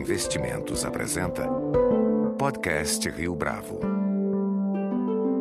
Investimentos 0.00 0.82
apresenta 0.82 1.46
Podcast 2.38 3.06
Rio 3.10 3.34
Bravo. 3.34 3.80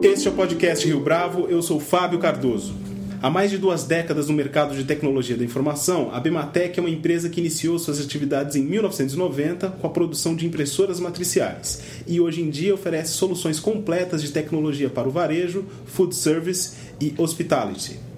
Este 0.01 0.27
é 0.27 0.31
o 0.31 0.33
Podcast 0.33 0.85
Rio 0.85 0.99
Bravo, 0.99 1.47
eu 1.47 1.61
sou 1.61 1.79
Fábio 1.79 2.19
Cardoso. 2.19 2.75
Há 3.21 3.29
mais 3.29 3.51
de 3.51 3.57
duas 3.57 3.85
décadas 3.85 4.27
no 4.27 4.33
mercado 4.33 4.75
de 4.75 4.83
tecnologia 4.83 5.37
da 5.37 5.45
informação, 5.45 6.13
a 6.13 6.19
Bematec 6.19 6.77
é 6.77 6.81
uma 6.81 6.89
empresa 6.89 7.29
que 7.29 7.39
iniciou 7.39 7.79
suas 7.79 8.01
atividades 8.01 8.57
em 8.57 8.63
1990 8.63 9.69
com 9.79 9.87
a 9.87 9.91
produção 9.91 10.35
de 10.35 10.45
impressoras 10.45 10.99
matriciais 10.99 11.81
e 12.05 12.19
hoje 12.19 12.41
em 12.41 12.49
dia 12.49 12.73
oferece 12.73 13.13
soluções 13.13 13.61
completas 13.61 14.21
de 14.21 14.29
tecnologia 14.29 14.89
para 14.89 15.07
o 15.07 15.11
varejo, 15.11 15.65
food 15.85 16.13
service 16.13 16.73
e 16.99 17.13
hospitality. 17.17 18.08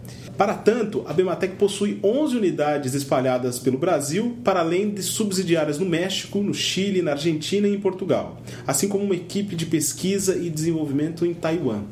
Para 0.41 0.55
tanto, 0.55 1.03
a 1.05 1.13
Bematec 1.13 1.55
possui 1.55 1.99
11 2.03 2.35
unidades 2.35 2.95
espalhadas 2.95 3.59
pelo 3.59 3.77
Brasil, 3.77 4.39
para 4.43 4.61
além 4.61 4.89
de 4.89 5.03
subsidiárias 5.03 5.77
no 5.77 5.85
México, 5.85 6.39
no 6.39 6.51
Chile, 6.51 7.03
na 7.03 7.11
Argentina 7.11 7.67
e 7.67 7.75
em 7.75 7.79
Portugal, 7.79 8.41
assim 8.65 8.89
como 8.89 9.03
uma 9.03 9.13
equipe 9.13 9.55
de 9.55 9.67
pesquisa 9.67 10.35
e 10.35 10.49
desenvolvimento 10.49 11.27
em 11.27 11.33
Taiwan. 11.35 11.83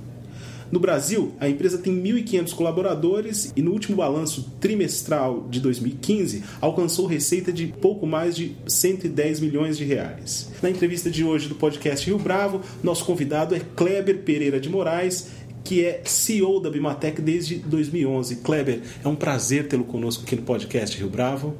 No 0.72 0.80
Brasil, 0.80 1.34
a 1.40 1.50
empresa 1.50 1.80
tem 1.80 2.00
1.500 2.00 2.54
colaboradores 2.54 3.52
e 3.56 3.62
no 3.62 3.72
último 3.72 3.98
balanço 3.98 4.54
trimestral 4.60 5.48
de 5.50 5.60
2015 5.60 6.44
alcançou 6.62 7.08
receita 7.08 7.52
de 7.52 7.68
pouco 7.68 8.06
mais 8.06 8.36
de 8.36 8.56
110 8.68 9.40
milhões 9.40 9.78
de 9.80 9.84
reais. 9.84 10.52
Na 10.62 10.70
entrevista 10.70 11.10
de 11.10 11.24
hoje 11.24 11.48
do 11.48 11.56
podcast 11.56 12.06
Rio 12.06 12.20
Bravo, 12.20 12.62
nosso 12.84 13.04
convidado 13.04 13.56
é 13.56 13.62
Kleber 13.76 14.20
Pereira 14.20 14.60
de 14.60 14.70
Moraes, 14.70 15.30
que 15.64 15.84
é 15.84 16.02
CEO 16.04 16.60
da 16.60 16.70
Bimatec 16.70 17.22
desde 17.22 17.56
2011. 17.56 18.38
Kleber, 18.38 18.82
é 19.04 19.08
um 19.08 19.16
prazer 19.16 19.68
tê-lo 19.68 19.84
conosco 19.84 20.24
aqui 20.24 20.36
no 20.36 20.42
podcast 20.42 20.98
Rio 20.98 21.10
Bravo. 21.10 21.56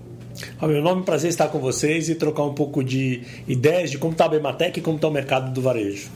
Ah, 0.60 0.68
meu 0.68 0.82
nome 0.82 1.00
é 1.00 1.02
um 1.02 1.06
prazer 1.06 1.30
estar 1.30 1.50
com 1.50 1.60
vocês 1.60 2.10
e 2.10 2.16
trocar 2.16 2.44
um 2.44 2.54
pouco 2.54 2.84
de 2.84 3.22
ideias 3.48 3.92
de 3.92 3.98
como 3.98 4.14
está 4.14 4.26
a 4.26 4.30
Bimatec 4.30 4.80
e 4.80 4.82
como 4.82 4.96
está 4.96 5.08
o 5.08 5.12
mercado 5.12 5.54
do 5.54 5.62
varejo. 5.62 6.10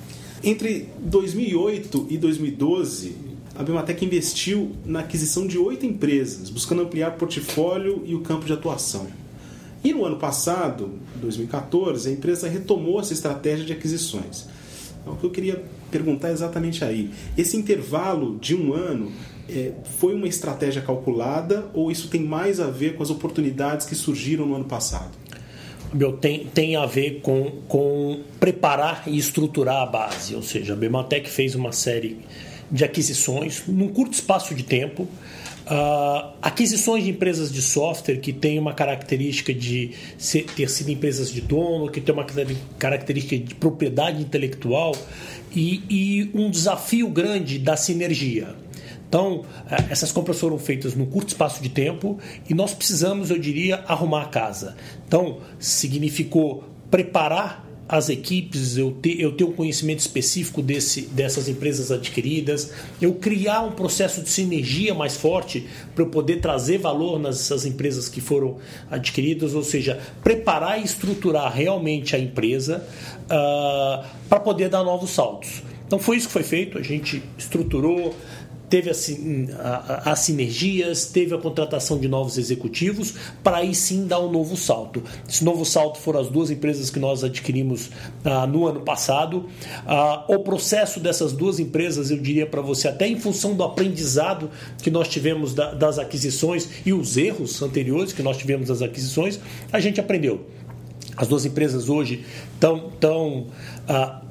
Entre 0.43 0.89
2008 0.99 2.07
e 2.09 2.17
2012, 2.17 3.15
a 3.55 3.63
Bimatec 3.63 4.03
investiu 4.03 4.71
na 4.85 5.01
aquisição 5.01 5.45
de 5.45 5.57
oito 5.57 5.85
empresas, 5.85 6.49
buscando 6.49 6.81
ampliar 6.81 7.11
o 7.11 7.13
portfólio 7.13 8.01
e 8.05 8.15
o 8.15 8.21
campo 8.21 8.45
de 8.45 8.53
atuação. 8.53 9.07
E 9.83 9.93
no 9.93 10.05
ano 10.05 10.17
passado, 10.17 10.91
2014, 11.17 12.09
a 12.09 12.11
empresa 12.11 12.47
retomou 12.47 12.99
essa 12.99 13.13
estratégia 13.13 13.65
de 13.65 13.73
aquisições. 13.73 14.47
Então, 15.01 15.13
o 15.13 15.17
que 15.17 15.25
eu 15.25 15.29
queria 15.29 15.63
perguntar 15.93 16.31
exatamente 16.31 16.83
aí. 16.83 17.11
Esse 17.37 17.55
intervalo 17.55 18.39
de 18.39 18.55
um 18.55 18.73
ano 18.73 19.11
é, 19.47 19.71
foi 19.99 20.15
uma 20.15 20.27
estratégia 20.27 20.81
calculada 20.81 21.69
ou 21.73 21.91
isso 21.91 22.07
tem 22.07 22.23
mais 22.23 22.59
a 22.59 22.67
ver 22.67 22.95
com 22.95 23.03
as 23.03 23.11
oportunidades 23.11 23.85
que 23.85 23.93
surgiram 23.93 24.47
no 24.47 24.55
ano 24.55 24.65
passado? 24.65 25.11
Meu, 25.93 26.13
tem, 26.13 26.45
tem 26.47 26.75
a 26.75 26.87
ver 26.87 27.21
com, 27.21 27.51
com 27.67 28.21
preparar 28.39 29.03
e 29.05 29.15
estruturar 29.15 29.83
a 29.83 29.85
base. 29.85 30.33
Ou 30.35 30.41
seja, 30.41 30.73
a 30.73 30.75
Bematec 30.75 31.29
fez 31.29 31.53
uma 31.53 31.71
série 31.71 32.17
de 32.71 32.83
aquisições 32.83 33.63
num 33.67 33.89
curto 33.89 34.13
espaço 34.13 34.55
de 34.55 34.63
tempo. 34.63 35.07
Uh, 35.65 36.33
aquisições 36.41 37.05
de 37.05 37.11
empresas 37.11 37.49
de 37.49 37.61
software 37.61 38.17
que 38.17 38.33
têm 38.33 38.59
uma 38.59 38.73
característica 38.73 39.53
de 39.53 39.91
ser, 40.17 40.43
ter 40.43 40.69
sido 40.69 40.89
empresas 40.91 41.31
de 41.31 41.39
dono, 41.39 41.89
que 41.89 42.01
tem 42.01 42.13
uma 42.13 42.25
característica 42.77 43.37
de 43.37 43.55
propriedade 43.55 44.21
intelectual 44.21 44.93
e, 45.55 45.81
e 45.89 46.31
um 46.33 46.49
desafio 46.49 47.07
grande 47.07 47.57
da 47.59 47.77
sinergia. 47.77 48.55
Então, 49.07 49.45
eh, 49.69 49.85
essas 49.89 50.11
compras 50.11 50.39
foram 50.39 50.57
feitas 50.57 50.95
num 50.95 51.05
curto 51.05 51.29
espaço 51.29 51.61
de 51.61 51.69
tempo 51.69 52.19
e 52.49 52.53
nós 52.53 52.73
precisamos, 52.73 53.29
eu 53.29 53.39
diria, 53.39 53.83
arrumar 53.87 54.23
a 54.23 54.25
casa. 54.25 54.75
Então, 55.07 55.37
significou 55.59 56.63
preparar 56.91 57.65
as 57.87 58.09
equipes, 58.09 58.77
eu 58.77 58.91
ter, 58.91 59.19
eu 59.19 59.33
ter 59.33 59.43
um 59.43 59.51
conhecimento 59.51 59.99
específico 59.99 60.61
desse, 60.61 61.01
dessas 61.01 61.49
empresas 61.49 61.91
adquiridas, 61.91 62.71
eu 63.01 63.13
criar 63.13 63.61
um 63.61 63.71
processo 63.71 64.21
de 64.21 64.29
sinergia 64.29 64.93
mais 64.93 65.17
forte 65.17 65.67
para 65.93 66.03
eu 66.03 66.09
poder 66.09 66.39
trazer 66.39 66.77
valor 66.77 67.19
nessas 67.19 67.65
empresas 67.65 68.07
que 68.07 68.21
foram 68.21 68.57
adquiridas, 68.89 69.53
ou 69.53 69.63
seja, 69.63 69.99
preparar 70.23 70.79
e 70.79 70.83
estruturar 70.83 71.53
realmente 71.53 72.15
a 72.15 72.19
empresa 72.19 72.85
uh, 73.25 74.05
para 74.29 74.39
poder 74.39 74.69
dar 74.69 74.83
novos 74.83 75.09
saltos. 75.11 75.61
Então 75.85 75.99
foi 75.99 76.17
isso 76.17 76.27
que 76.27 76.33
foi 76.33 76.43
feito, 76.43 76.77
a 76.77 76.81
gente 76.81 77.21
estruturou, 77.37 78.15
teve 78.73 78.89
as 78.89 80.19
sinergias, 80.19 81.05
teve 81.05 81.35
a 81.35 81.37
contratação 81.37 81.99
de 81.99 82.07
novos 82.07 82.39
executivos, 82.39 83.13
para 83.43 83.57
aí 83.57 83.75
sim 83.75 84.07
dar 84.07 84.19
um 84.19 84.31
novo 84.31 84.57
salto. 84.57 85.03
Esse 85.29 85.43
novo 85.43 85.63
salto 85.63 85.99
foram 85.99 86.19
as 86.19 86.27
duas 86.27 86.49
empresas 86.49 86.89
que 86.89 86.97
nós 86.97 87.23
adquirimos 87.23 87.91
ah, 88.25 88.47
no 88.47 88.65
ano 88.65 88.81
passado. 88.81 89.45
Ah, 89.85 90.25
o 90.27 90.39
processo 90.39 90.99
dessas 90.99 91.33
duas 91.33 91.59
empresas, 91.59 92.09
eu 92.09 92.17
diria 92.17 92.47
para 92.47 92.63
você, 92.63 92.87
até 92.87 93.07
em 93.07 93.19
função 93.19 93.53
do 93.53 93.63
aprendizado 93.63 94.49
que 94.81 94.89
nós 94.89 95.07
tivemos 95.07 95.53
da, 95.53 95.75
das 95.75 95.99
aquisições 95.99 96.67
e 96.83 96.91
os 96.93 97.15
erros 97.15 97.61
anteriores 97.61 98.11
que 98.11 98.23
nós 98.23 98.37
tivemos 98.37 98.69
das 98.69 98.81
aquisições, 98.81 99.39
a 99.71 99.79
gente 99.79 99.99
aprendeu. 99.99 100.47
As 101.15 101.27
duas 101.27 101.45
empresas 101.45 101.89
hoje 101.89 102.25
estão 102.55 102.89
tão, 102.99 103.49
ah, 103.87 104.23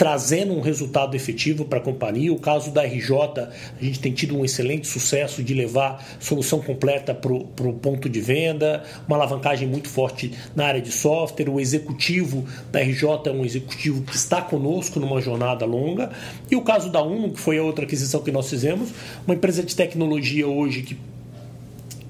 trazendo 0.00 0.54
um 0.54 0.62
resultado 0.62 1.14
efetivo 1.14 1.66
para 1.66 1.78
a 1.78 1.82
companhia. 1.82 2.32
O 2.32 2.38
caso 2.38 2.70
da 2.70 2.82
RJ, 2.84 3.12
a 3.38 3.84
gente 3.84 4.00
tem 4.00 4.10
tido 4.10 4.34
um 4.34 4.42
excelente 4.42 4.86
sucesso 4.86 5.42
de 5.42 5.52
levar 5.52 6.02
solução 6.18 6.62
completa 6.62 7.14
para 7.14 7.30
o 7.34 7.74
ponto 7.74 8.08
de 8.08 8.18
venda, 8.18 8.82
uma 9.06 9.18
alavancagem 9.18 9.68
muito 9.68 9.90
forte 9.90 10.32
na 10.56 10.64
área 10.64 10.80
de 10.80 10.90
software. 10.90 11.50
O 11.50 11.60
executivo 11.60 12.46
da 12.72 12.80
RJ 12.80 13.26
é 13.26 13.30
um 13.30 13.44
executivo 13.44 14.00
que 14.00 14.16
está 14.16 14.40
conosco 14.40 14.98
numa 14.98 15.20
jornada 15.20 15.66
longa. 15.66 16.10
E 16.50 16.56
o 16.56 16.62
caso 16.62 16.90
da 16.90 17.02
Uno, 17.02 17.32
que 17.32 17.38
foi 17.38 17.58
a 17.58 17.62
outra 17.62 17.84
aquisição 17.84 18.22
que 18.22 18.32
nós 18.32 18.48
fizemos, 18.48 18.88
uma 19.26 19.34
empresa 19.34 19.62
de 19.62 19.76
tecnologia 19.76 20.48
hoje 20.48 20.80
que 20.80 20.96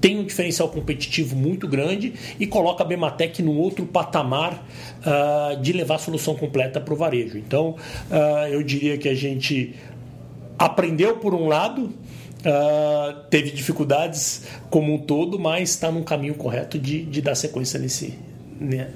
tem 0.01 0.17
um 0.17 0.25
diferencial 0.25 0.67
competitivo 0.67 1.35
muito 1.35 1.67
grande 1.67 2.13
e 2.39 2.47
coloca 2.47 2.83
a 2.83 2.85
Bematec 2.85 3.43
num 3.43 3.57
outro 3.57 3.85
patamar 3.85 4.65
uh, 4.99 5.61
de 5.61 5.71
levar 5.71 5.95
a 5.95 5.99
solução 5.99 6.35
completa 6.35 6.81
para 6.81 6.93
o 6.93 6.97
varejo. 6.97 7.37
Então, 7.37 7.75
uh, 8.09 8.47
eu 8.49 8.63
diria 8.63 8.97
que 8.97 9.07
a 9.07 9.13
gente 9.13 9.75
aprendeu 10.57 11.17
por 11.17 11.35
um 11.35 11.47
lado, 11.47 11.83
uh, 11.83 13.19
teve 13.29 13.51
dificuldades 13.51 14.47
como 14.71 14.91
um 14.91 14.97
todo, 14.97 15.39
mas 15.39 15.69
está 15.69 15.91
num 15.91 16.03
caminho 16.03 16.33
correto 16.33 16.79
de, 16.79 17.03
de 17.03 17.21
dar 17.21 17.35
sequência 17.35 17.79
nesse, 17.79 18.17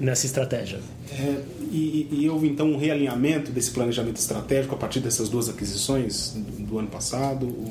nessa 0.00 0.26
estratégia. 0.26 0.80
É, 1.12 1.40
e, 1.70 2.08
e, 2.10 2.28
houve 2.28 2.48
então 2.48 2.72
um 2.72 2.76
realinhamento 2.76 3.52
desse 3.52 3.70
planejamento 3.70 4.16
estratégico 4.16 4.74
a 4.74 4.78
partir 4.78 4.98
dessas 4.98 5.28
duas 5.28 5.48
aquisições 5.48 6.32
do, 6.34 6.66
do 6.66 6.78
ano 6.80 6.88
passado? 6.88 7.46
Ou, 7.46 7.70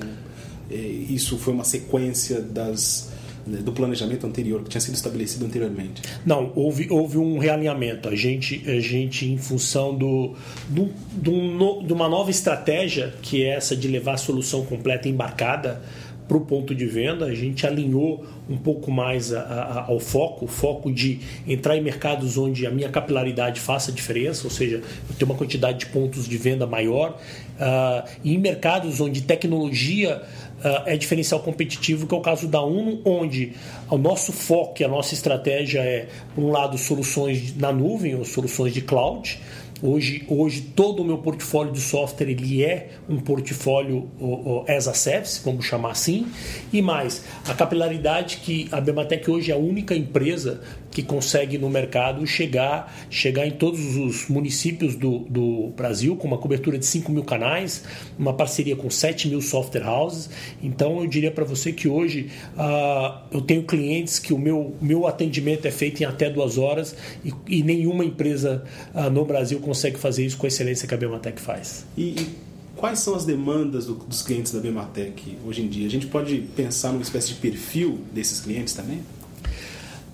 é, 0.72 0.76
isso 0.78 1.38
foi 1.38 1.54
uma 1.54 1.64
sequência 1.64 2.42
das 2.42 3.12
do 3.46 3.72
planejamento 3.72 4.26
anterior, 4.26 4.64
que 4.64 4.70
tinha 4.70 4.82
sido 4.82 4.96
estabelecido 4.96 5.46
anteriormente? 5.46 6.02
Não, 6.26 6.52
houve, 6.56 6.88
houve 6.90 7.18
um 7.18 7.38
realinhamento. 7.38 8.10
A 8.10 8.16
gente, 8.16 8.64
a 8.70 8.80
gente 8.80 9.26
em 9.26 9.38
função 9.38 9.96
do, 9.96 10.34
do, 10.68 10.90
do 11.12 11.84
de 11.84 11.94
uma 11.94 12.10
nova 12.10 12.32
estratégia, 12.32 13.14
que 13.22 13.44
é 13.44 13.56
essa 13.56 13.76
de 13.76 13.88
levar 13.88 14.14
a 14.14 14.18
solução 14.18 14.66
completa 14.66 15.08
embarcada 15.08 15.82
para 16.28 16.38
o 16.38 16.42
ponto 16.42 16.74
de 16.74 16.86
venda, 16.86 17.26
a 17.26 17.36
gente 17.36 17.66
alinhou 17.68 18.26
um 18.50 18.58
pouco 18.58 18.92
mais 18.92 19.34
a, 19.34 19.42
a, 19.42 19.86
ao 19.88 20.00
foco, 20.00 20.46
o 20.46 20.48
foco 20.48 20.92
de 20.92 21.20
entrar 21.48 21.78
em 21.78 21.82
mercados 21.82 22.38
onde 22.38 22.66
a 22.66 22.72
minha 22.72 22.90
capilaridade 22.90 23.60
faça 23.60 23.92
diferença, 23.92 24.46
ou 24.46 24.52
seja, 24.52 24.78
eu 24.78 25.16
tenho 25.18 25.30
uma 25.30 25.38
quantidade 25.38 25.80
de 25.80 25.86
pontos 25.88 26.28
de 26.28 26.38
venda 26.38 26.66
maior, 26.66 27.20
uh, 27.60 28.08
e 28.24 28.34
em 28.34 28.38
mercados 28.38 29.00
onde 29.00 29.22
tecnologia 29.22 30.22
uh, 30.60 30.84
é 30.86 30.98
diferencial 30.98 31.40
competitivo, 31.40 32.08
que 32.08 32.14
é 32.14 32.18
o 32.18 32.22
caso 32.22 32.48
da 32.48 32.64
Uno, 32.64 33.02
onde 33.06 33.54
o 33.90 33.98
nosso 33.98 34.32
foco 34.32 34.84
a 34.84 34.88
nossa 34.88 35.14
estratégia 35.14 35.80
é, 35.80 36.08
por 36.34 36.44
um 36.44 36.52
lado, 36.52 36.78
soluções 36.78 37.56
na 37.56 37.72
nuvem 37.72 38.16
ou 38.16 38.26
soluções 38.26 38.74
de 38.74 38.82
cloud, 38.82 39.40
Hoje, 39.82 40.24
hoje 40.30 40.62
todo 40.62 41.02
o 41.02 41.06
meu 41.06 41.18
portfólio 41.18 41.74
de 41.74 41.82
software 41.82 42.30
ele 42.30 42.64
é 42.64 42.92
um 43.10 43.20
portfólio 43.20 44.10
o, 44.20 44.64
as 44.68 44.88
a 44.88 44.94
service, 44.94 45.42
vamos 45.44 45.66
chamar 45.66 45.92
assim, 45.92 46.28
e 46.72 46.82
mais 46.82 47.26
a 47.46 47.54
capilaridade 47.54 48.38
que 48.38 48.70
a 48.72 48.80
Bematec 48.80 49.30
hoje 49.30 49.52
é 49.52 49.54
a 49.54 49.58
única 49.58 49.94
empresa 49.94 50.62
que 50.96 51.04
consegue 51.04 51.58
no 51.58 51.70
mercado 51.70 52.26
chegar, 52.26 53.06
chegar 53.10 53.46
em 53.46 53.52
todos 53.52 53.98
os 53.98 54.30
municípios 54.30 54.96
do, 54.96 55.20
do 55.30 55.74
Brasil, 55.76 56.16
com 56.16 56.26
uma 56.26 56.38
cobertura 56.38 56.80
de 56.80 56.86
5 56.86 57.12
mil 57.12 57.26
canais, 57.26 57.84
uma 58.18 58.34
parceria 58.34 58.78
com 58.78 58.90
7 58.90 59.28
mil 59.28 59.42
software 59.42 59.86
houses. 59.86 60.30
Então 60.64 61.02
eu 61.02 61.08
diria 61.08 61.30
para 61.30 61.44
você 61.44 61.74
que 61.74 61.90
hoje 61.90 62.30
uh, 62.56 63.20
eu 63.30 63.42
tenho 63.42 63.64
clientes 63.64 64.20
que 64.20 64.34
o 64.34 64.40
meu, 64.40 64.74
meu 64.80 65.06
atendimento 65.06 65.68
é 65.68 65.72
feito 65.72 66.02
em 66.02 66.06
até 66.06 66.30
duas 66.30 66.58
horas 66.58 66.96
e, 67.26 67.34
e 67.46 67.62
nenhuma 67.62 68.06
empresa 68.06 68.64
uh, 68.94 69.10
no 69.10 69.26
Brasil 69.26 69.60
consegue 69.60 70.00
fazer 70.00 70.26
isso 70.26 70.38
com 70.38 70.46
a 70.46 70.48
excelência 70.48 70.88
que 70.88 70.94
a 70.94 70.98
Bematec 70.98 71.42
faz. 71.42 71.86
E, 71.98 72.04
e 72.04 72.36
quais 72.74 73.00
são 73.00 73.16
as 73.16 73.26
demandas 73.26 73.88
do, 73.88 73.96
dos 73.96 74.22
clientes 74.22 74.54
da 74.54 74.62
Bematec 74.62 75.38
hoje 75.46 75.62
em 75.62 75.68
dia? 75.68 75.88
A 75.88 75.92
gente 75.92 76.08
pode 76.08 76.38
pensar 76.56 76.94
numa 76.94 77.04
espécie 77.04 77.34
de 77.34 77.36
perfil 77.36 78.00
desses 78.14 78.40
clientes 78.40 78.74
também? 78.74 79.02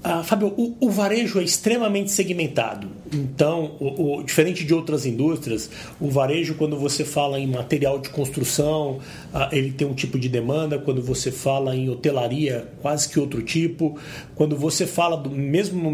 Ah, 0.03 0.23
Fábio, 0.23 0.47
o, 0.57 0.75
o, 0.79 0.89
varejo 0.89 1.39
é 1.39 1.43
extremamente 1.43 2.09
segmentado. 2.09 2.87
Então, 3.13 3.75
o, 3.79 4.17
o, 4.17 4.23
diferente 4.23 4.65
de 4.65 4.73
outras 4.73 5.05
indústrias, 5.05 5.69
o 5.99 6.09
varejo, 6.09 6.55
quando 6.55 6.75
você 6.75 7.05
fala 7.05 7.39
em 7.39 7.45
material 7.45 7.99
de 7.99 8.09
construção, 8.09 8.97
ah, 9.31 9.49
ele 9.51 9.71
tem 9.71 9.87
um 9.87 9.93
tipo 9.93 10.17
de 10.17 10.27
demanda. 10.27 10.79
Quando 10.79 11.03
você 11.03 11.31
fala 11.31 11.75
em 11.75 11.87
hotelaria, 11.87 12.67
quase 12.81 13.07
que 13.09 13.19
outro 13.19 13.43
tipo. 13.43 13.95
Quando 14.33 14.57
você 14.57 14.87
fala 14.87 15.15
do 15.15 15.29
mesmo 15.29 15.91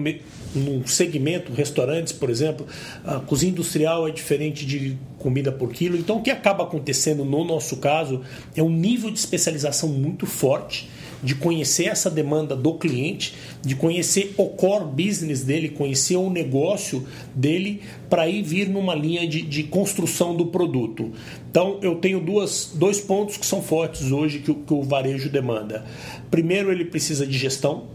no 0.56 0.88
segmento, 0.88 1.51
restaurantes, 1.51 2.13
por 2.13 2.30
exemplo, 2.30 2.65
a 3.03 3.19
cozinha 3.19 3.51
industrial 3.51 4.07
é 4.07 4.12
diferente 4.12 4.65
de 4.65 4.98
comida 5.19 5.51
por 5.51 5.74
quilo. 5.74 5.98
Então, 5.98 6.19
o 6.19 6.21
que 6.21 6.31
acaba 6.31 6.63
acontecendo 6.63 7.25
no 7.25 7.44
nosso 7.44 7.75
caso 7.77 8.21
é 8.56 8.63
um 8.63 8.69
nível 8.69 9.12
de 9.12 9.19
especialização 9.19 9.89
muito 9.89 10.25
forte 10.25 10.88
de 11.22 11.36
conhecer 11.36 11.86
essa 11.86 12.10
demanda 12.10 12.56
do 12.56 12.74
cliente, 12.75 13.34
de 13.62 13.75
conhecer 13.75 14.34
o 14.38 14.46
core 14.50 14.86
business 14.86 15.44
dele, 15.44 15.69
conhecer 15.69 16.16
o 16.16 16.30
negócio 16.30 17.06
dele, 17.34 17.81
para 18.10 18.28
ir 18.28 18.44
vir 18.44 18.69
numa 18.69 18.96
linha 18.96 19.28
de, 19.28 19.42
de, 19.42 19.64
construção 19.64 20.36
do 20.36 20.48
produto. 20.48 21.12
Então, 21.50 21.80
eu 21.81 21.96
tenho 21.96 22.19
duas, 22.19 22.72
dois 22.75 23.00
pontos 23.00 23.38
que 23.38 23.46
são 23.46 23.62
fortes 23.62 24.12
hoje 24.12 24.40
que, 24.40 24.54
que 24.54 24.74
o 24.74 24.84
varejo 24.84 25.30
demanda. 25.30 25.86
Primeiro, 26.30 26.72
ele 26.72 26.86
precisa 26.86 27.25
de 27.25 27.38
gestão, 27.38 27.86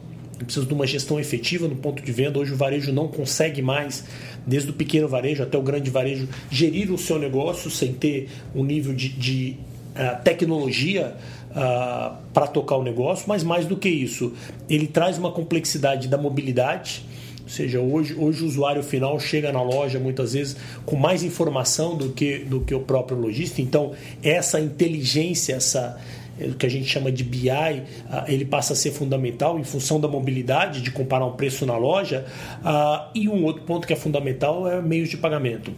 precisa 0.45 0.67
de 0.67 0.75
uma 0.75 0.87
gestão 0.87 1.19
efetiva 1.21 1.69
no 1.69 1.77
ponto 1.77 2.03
de 2.03 2.13
venda. 2.13 2.39
Hoje 2.39 2.53
o 2.53 2.57
varejo 2.57 2.93
não 2.93 3.09
consegue 3.09 3.63
mais, 3.63 4.05
desde 4.47 4.71
o 4.71 4.73
pequeno 4.73 5.09
varejo 5.09 5.43
até 5.43 5.57
o 5.57 5.63
grande 5.63 5.91
varejo, 5.91 6.29
gerir 6.51 6.93
o 6.93 6.99
seu 6.99 7.19
negócio 7.19 7.71
sem 7.71 7.93
ter 7.93 8.29
um 8.55 8.65
nível 8.65 8.95
de, 8.95 9.09
de 9.09 9.57
uh, 9.95 10.23
tecnologia 10.23 11.17
uh, 11.53 12.17
para 12.33 12.47
tocar 12.47 12.77
o 12.77 12.83
negócio, 12.83 13.25
mas 13.29 13.45
mais 13.45 13.67
do 13.67 13.77
que 13.77 13.89
isso, 13.89 14.33
ele 14.69 14.87
traz 14.87 15.19
uma 15.19 15.31
complexidade 15.31 16.09
da 16.09 16.19
mobilidade. 16.19 17.05
Ou 17.43 17.49
seja, 17.49 17.81
hoje, 17.81 18.15
hoje 18.15 18.43
o 18.43 18.47
usuário 18.47 18.83
final 18.83 19.19
chega 19.19 19.53
na 19.53 19.63
loja 19.63 19.99
muitas 19.99 20.33
vezes 20.33 20.57
com 20.87 20.97
mais 20.97 21.23
informação 21.23 21.97
do 21.97 22.11
que, 22.11 22.39
do 22.39 22.61
que 22.61 22.75
o 22.75 22.81
próprio 22.81 23.19
lojista. 23.19 23.61
Então, 23.61 23.93
essa 24.23 24.61
inteligência, 24.61 25.55
essa, 25.55 26.01
é, 26.39 26.47
o 26.47 26.55
que 26.55 26.65
a 26.65 26.69
gente 26.69 26.87
chama 26.87 27.11
de 27.11 27.25
BI, 27.25 27.51
ah, 27.51 28.25
ele 28.29 28.45
passa 28.45 28.73
a 28.73 28.77
ser 28.77 28.93
fundamental 28.93 29.59
em 29.59 29.65
função 29.65 30.01
da 30.01 30.09
mobilidade, 30.09 30.81
de 30.81 30.91
comparar 30.91 31.27
um 31.27 31.33
preço 31.33 31.67
na 31.67 31.77
loja. 31.77 32.25
Ah, 32.65 33.11
e 33.15 33.29
um 33.29 33.45
outro 33.45 33.65
ponto 33.65 33.87
que 33.87 33.93
é 33.93 33.97
fundamental 33.97 34.67
é 34.67 34.81
meios 34.81 35.09
de 35.09 35.17
pagamento. 35.17 35.73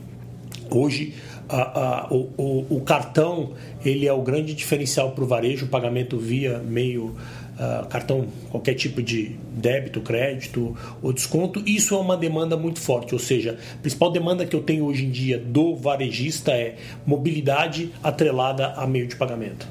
Hoje, 0.71 1.15
a, 1.49 2.07
a, 2.07 2.07
o, 2.11 2.31
o, 2.37 2.67
o, 2.77 2.81
cartão 2.81 3.53
ele 3.85 4.07
é 4.07 4.13
o 4.13 4.23
grande 4.23 4.55
diferencial 4.55 5.13
para 5.13 5.25
o 5.25 5.27
varejo, 5.27 5.67
o 5.67 5.69
pagamento 5.69 6.19
via 6.19 6.59
meio 6.59 7.15
uh, 7.55 7.87
cartão, 7.89 8.27
qualquer 8.51 8.75
tipo 8.75 9.03
de 9.03 9.37
débito, 9.53 10.01
crédito 10.01 10.77
ou 11.03 11.13
desconto. 11.13 11.63
Isso 11.67 11.95
é 11.95 11.99
uma 11.99 12.17
demanda 12.17 12.57
muito 12.57 12.81
forte, 12.81 13.15
ou 13.15 13.19
seja, 13.19 13.59
a 13.75 13.77
principal 13.79 14.11
demanda 14.11 14.47
que 14.47 14.57
eu 14.57 14.63
tenho 14.63 14.85
hoje 14.85 15.05
em 15.05 15.11
dia 15.11 15.39
do 15.39 15.75
varejista 15.77 16.53
é 16.53 16.77
mobilidade 17.07 17.93
atrelada 18.03 18.69
a 18.69 18.87
meio 18.87 19.07
de 19.07 19.17
pagamento. 19.17 19.69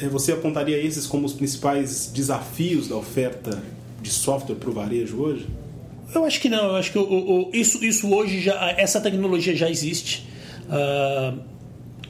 É, 0.00 0.08
você 0.08 0.32
apontaria 0.32 0.78
esses 0.78 1.06
como 1.06 1.26
os 1.26 1.32
principais 1.32 2.10
desafios 2.12 2.88
da 2.88 2.96
oferta 2.96 3.62
de 4.00 4.10
software 4.10 4.56
para 4.56 4.70
o 4.70 4.72
varejo 4.72 5.20
hoje? 5.20 5.46
Eu 6.14 6.24
acho 6.24 6.40
que 6.40 6.48
não. 6.48 6.64
Eu 6.64 6.76
acho 6.76 6.92
que 6.92 7.58
isso, 7.58 7.82
isso 7.84 8.12
hoje 8.12 8.40
já 8.40 8.70
essa 8.72 9.00
tecnologia 9.00 9.54
já 9.56 9.70
existe. 9.70 10.26
Uh, 10.68 11.52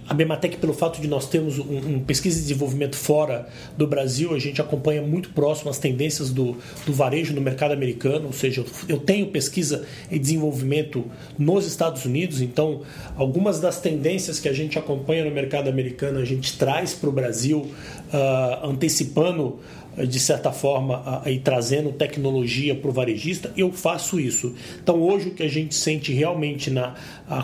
a 0.08 0.14
Bematec, 0.14 0.56
pelo 0.56 0.75
fato 0.75 1.00
de 1.00 1.06
nós 1.06 1.26
termos 1.26 1.58
um, 1.58 1.94
um, 1.94 2.00
pesquisa 2.00 2.38
e 2.38 2.43
desenvolvimento 2.43 2.96
fora 2.96 3.49
do 3.78 3.87
Brasil, 3.87 4.34
a 4.34 4.38
gente 4.38 4.60
acompanha 4.60 5.00
muito 5.00 5.31
próximo 5.31 5.70
as 5.70 5.78
tendências 5.78 6.31
do, 6.31 6.56
do 6.84 6.93
varejo 6.93 7.32
no 7.32 7.40
mercado 7.40 7.72
americano, 7.72 8.26
ou 8.26 8.32
seja, 8.32 8.64
eu 8.88 8.99
tenho 8.99 9.28
pesquisa 9.28 9.87
e 10.10 10.19
desenvolvimento 10.19 11.04
nos 11.38 11.66
Estados 11.66 12.04
Unidos, 12.04 12.40
então 12.43 12.82
algumas 13.16 13.60
das 13.60 13.81
tendências 13.81 14.40
que 14.40 14.49
a 14.49 14.52
gente 14.52 14.78
acompanha 14.78 15.25
no 15.25 15.31
mercado 15.31 15.70
americano 15.70 16.19
a 16.19 16.25
gente 16.25 16.58
traz 16.58 16.93
para 16.93 17.08
o 17.08 17.12
Brasil, 17.12 17.60
uh, 17.60 18.66
antecipando 18.66 19.60
de 19.96 20.18
certa 20.18 20.50
forma, 20.50 21.22
aí 21.24 21.38
trazendo 21.38 21.92
tecnologia 21.92 22.74
para 22.74 22.88
o 22.88 22.92
varejista, 22.92 23.52
eu 23.56 23.70
faço 23.72 24.18
isso. 24.18 24.54
Então, 24.82 25.00
hoje, 25.00 25.28
o 25.28 25.34
que 25.34 25.42
a 25.42 25.48
gente 25.48 25.74
sente 25.74 26.12
realmente 26.12 26.70
na, 26.70 26.94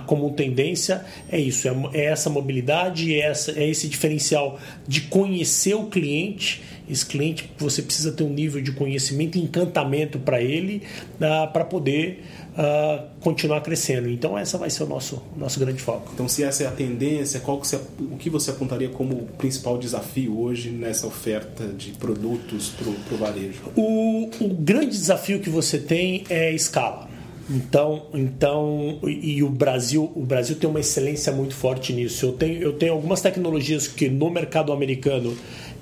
como 0.06 0.30
tendência 0.32 1.04
é 1.30 1.38
isso: 1.38 1.68
é, 1.68 1.72
é 1.92 2.04
essa 2.06 2.30
mobilidade, 2.30 3.14
é, 3.14 3.20
essa, 3.20 3.52
é 3.52 3.68
esse 3.68 3.88
diferencial 3.88 4.58
de 4.86 5.02
conhecer 5.02 5.74
o 5.74 5.86
cliente. 5.86 6.62
Esse 6.90 7.04
cliente, 7.04 7.50
você 7.58 7.82
precisa 7.82 8.10
ter 8.12 8.24
um 8.24 8.32
nível 8.32 8.62
de 8.62 8.72
conhecimento 8.72 9.36
encantamento 9.36 10.18
para 10.18 10.40
ele, 10.40 10.82
uh, 11.16 11.52
para 11.52 11.62
poder 11.62 12.24
uh, 12.58 13.06
continuar 13.20 13.60
crescendo. 13.60 14.10
Então 14.10 14.36
essa 14.36 14.58
vai 14.58 14.68
ser 14.68 14.82
o 14.82 14.86
nosso, 14.86 15.22
nosso 15.36 15.60
grande 15.60 15.80
foco. 15.80 16.10
Então 16.12 16.26
se 16.28 16.42
essa 16.42 16.64
é 16.64 16.66
a 16.66 16.72
tendência, 16.72 17.38
qual 17.40 17.60
que 17.60 17.68
você, 17.68 17.76
o 18.00 18.16
que 18.16 18.28
você 18.28 18.50
apontaria 18.50 18.88
como 18.88 19.14
o 19.14 19.26
principal 19.38 19.78
desafio 19.78 20.38
hoje 20.40 20.70
nessa 20.70 21.06
oferta 21.06 21.66
de 21.68 21.92
produtos 21.92 22.70
para 22.70 23.14
o 23.14 23.18
varejo? 23.18 23.60
O, 23.76 24.28
o 24.40 24.48
grande 24.54 24.90
desafio 24.90 25.40
que 25.40 25.48
você 25.48 25.78
tem 25.78 26.24
é 26.28 26.52
escala. 26.52 27.06
Então, 27.50 28.08
então 28.12 28.98
e 29.06 29.42
o 29.42 29.48
Brasil, 29.48 30.12
o 30.14 30.22
Brasil 30.22 30.56
tem 30.56 30.68
uma 30.68 30.80
excelência 30.80 31.32
muito 31.32 31.54
forte 31.54 31.94
nisso. 31.94 32.26
Eu 32.26 32.32
tenho, 32.32 32.62
eu 32.62 32.72
tenho 32.74 32.92
algumas 32.92 33.22
tecnologias 33.22 33.88
que 33.88 34.10
no 34.10 34.28
mercado 34.30 34.70
americano 34.70 35.34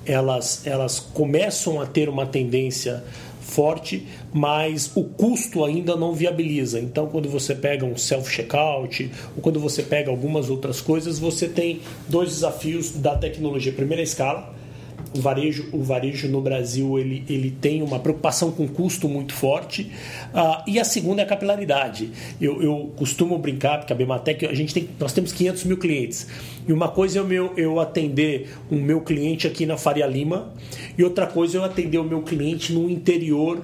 elas, 0.05 0.65
elas 0.65 0.97
começam 0.99 1.81
a 1.81 1.85
ter 1.85 2.07
uma 2.07 2.25
tendência 2.25 3.03
forte, 3.47 4.05
mas 4.33 4.91
o 4.93 5.03
custo 5.03 5.63
ainda 5.63 5.95
não 5.95 6.13
viabiliza. 6.13 6.79
Então, 6.79 7.07
quando 7.07 7.29
você 7.29 7.55
pega 7.55 7.85
um 7.85 7.95
self-checkout 7.95 9.09
ou 9.35 9.41
quando 9.41 9.59
você 9.59 9.81
pega 9.81 10.11
algumas 10.11 10.49
outras 10.49 10.81
coisas, 10.81 11.17
você 11.17 11.47
tem 11.47 11.79
dois 12.09 12.29
desafios 12.29 12.91
da 12.91 13.15
tecnologia. 13.15 13.71
Primeiro, 13.71 14.01
a 14.01 14.03
escala 14.03 14.56
o 15.15 15.21
varejo, 15.21 15.69
o 15.71 15.83
varejo 15.83 16.27
no 16.27 16.41
Brasil 16.41 16.99
ele, 16.99 17.23
ele 17.29 17.51
tem 17.51 17.81
uma 17.81 17.99
preocupação 17.99 18.51
com 18.51 18.67
custo 18.67 19.07
muito 19.07 19.33
forte. 19.33 19.91
Uh, 20.33 20.63
e 20.67 20.79
a 20.79 20.83
segunda 20.83 21.21
é 21.21 21.25
a 21.25 21.27
capilaridade. 21.27 22.11
Eu, 22.39 22.61
eu 22.61 22.91
costumo 22.95 23.37
brincar, 23.37 23.79
porque 23.79 23.93
a 23.93 23.95
Bematec, 23.95 24.45
a 24.45 24.53
gente 24.53 24.73
tem, 24.73 24.89
nós 24.99 25.13
temos 25.13 25.31
500 25.31 25.63
mil 25.65 25.77
clientes. 25.77 26.27
E 26.67 26.73
uma 26.73 26.89
coisa 26.89 27.19
é 27.19 27.21
o 27.21 27.25
meu, 27.25 27.53
eu 27.57 27.79
atender 27.79 28.49
o 28.69 28.75
meu 28.75 29.01
cliente 29.01 29.47
aqui 29.47 29.65
na 29.65 29.77
Faria 29.77 30.05
Lima, 30.05 30.53
e 30.97 31.03
outra 31.03 31.25
coisa 31.25 31.57
é 31.57 31.59
eu 31.59 31.63
atender 31.63 31.97
o 31.97 32.03
meu 32.03 32.21
cliente 32.21 32.73
no 32.73 32.89
interior 32.89 33.57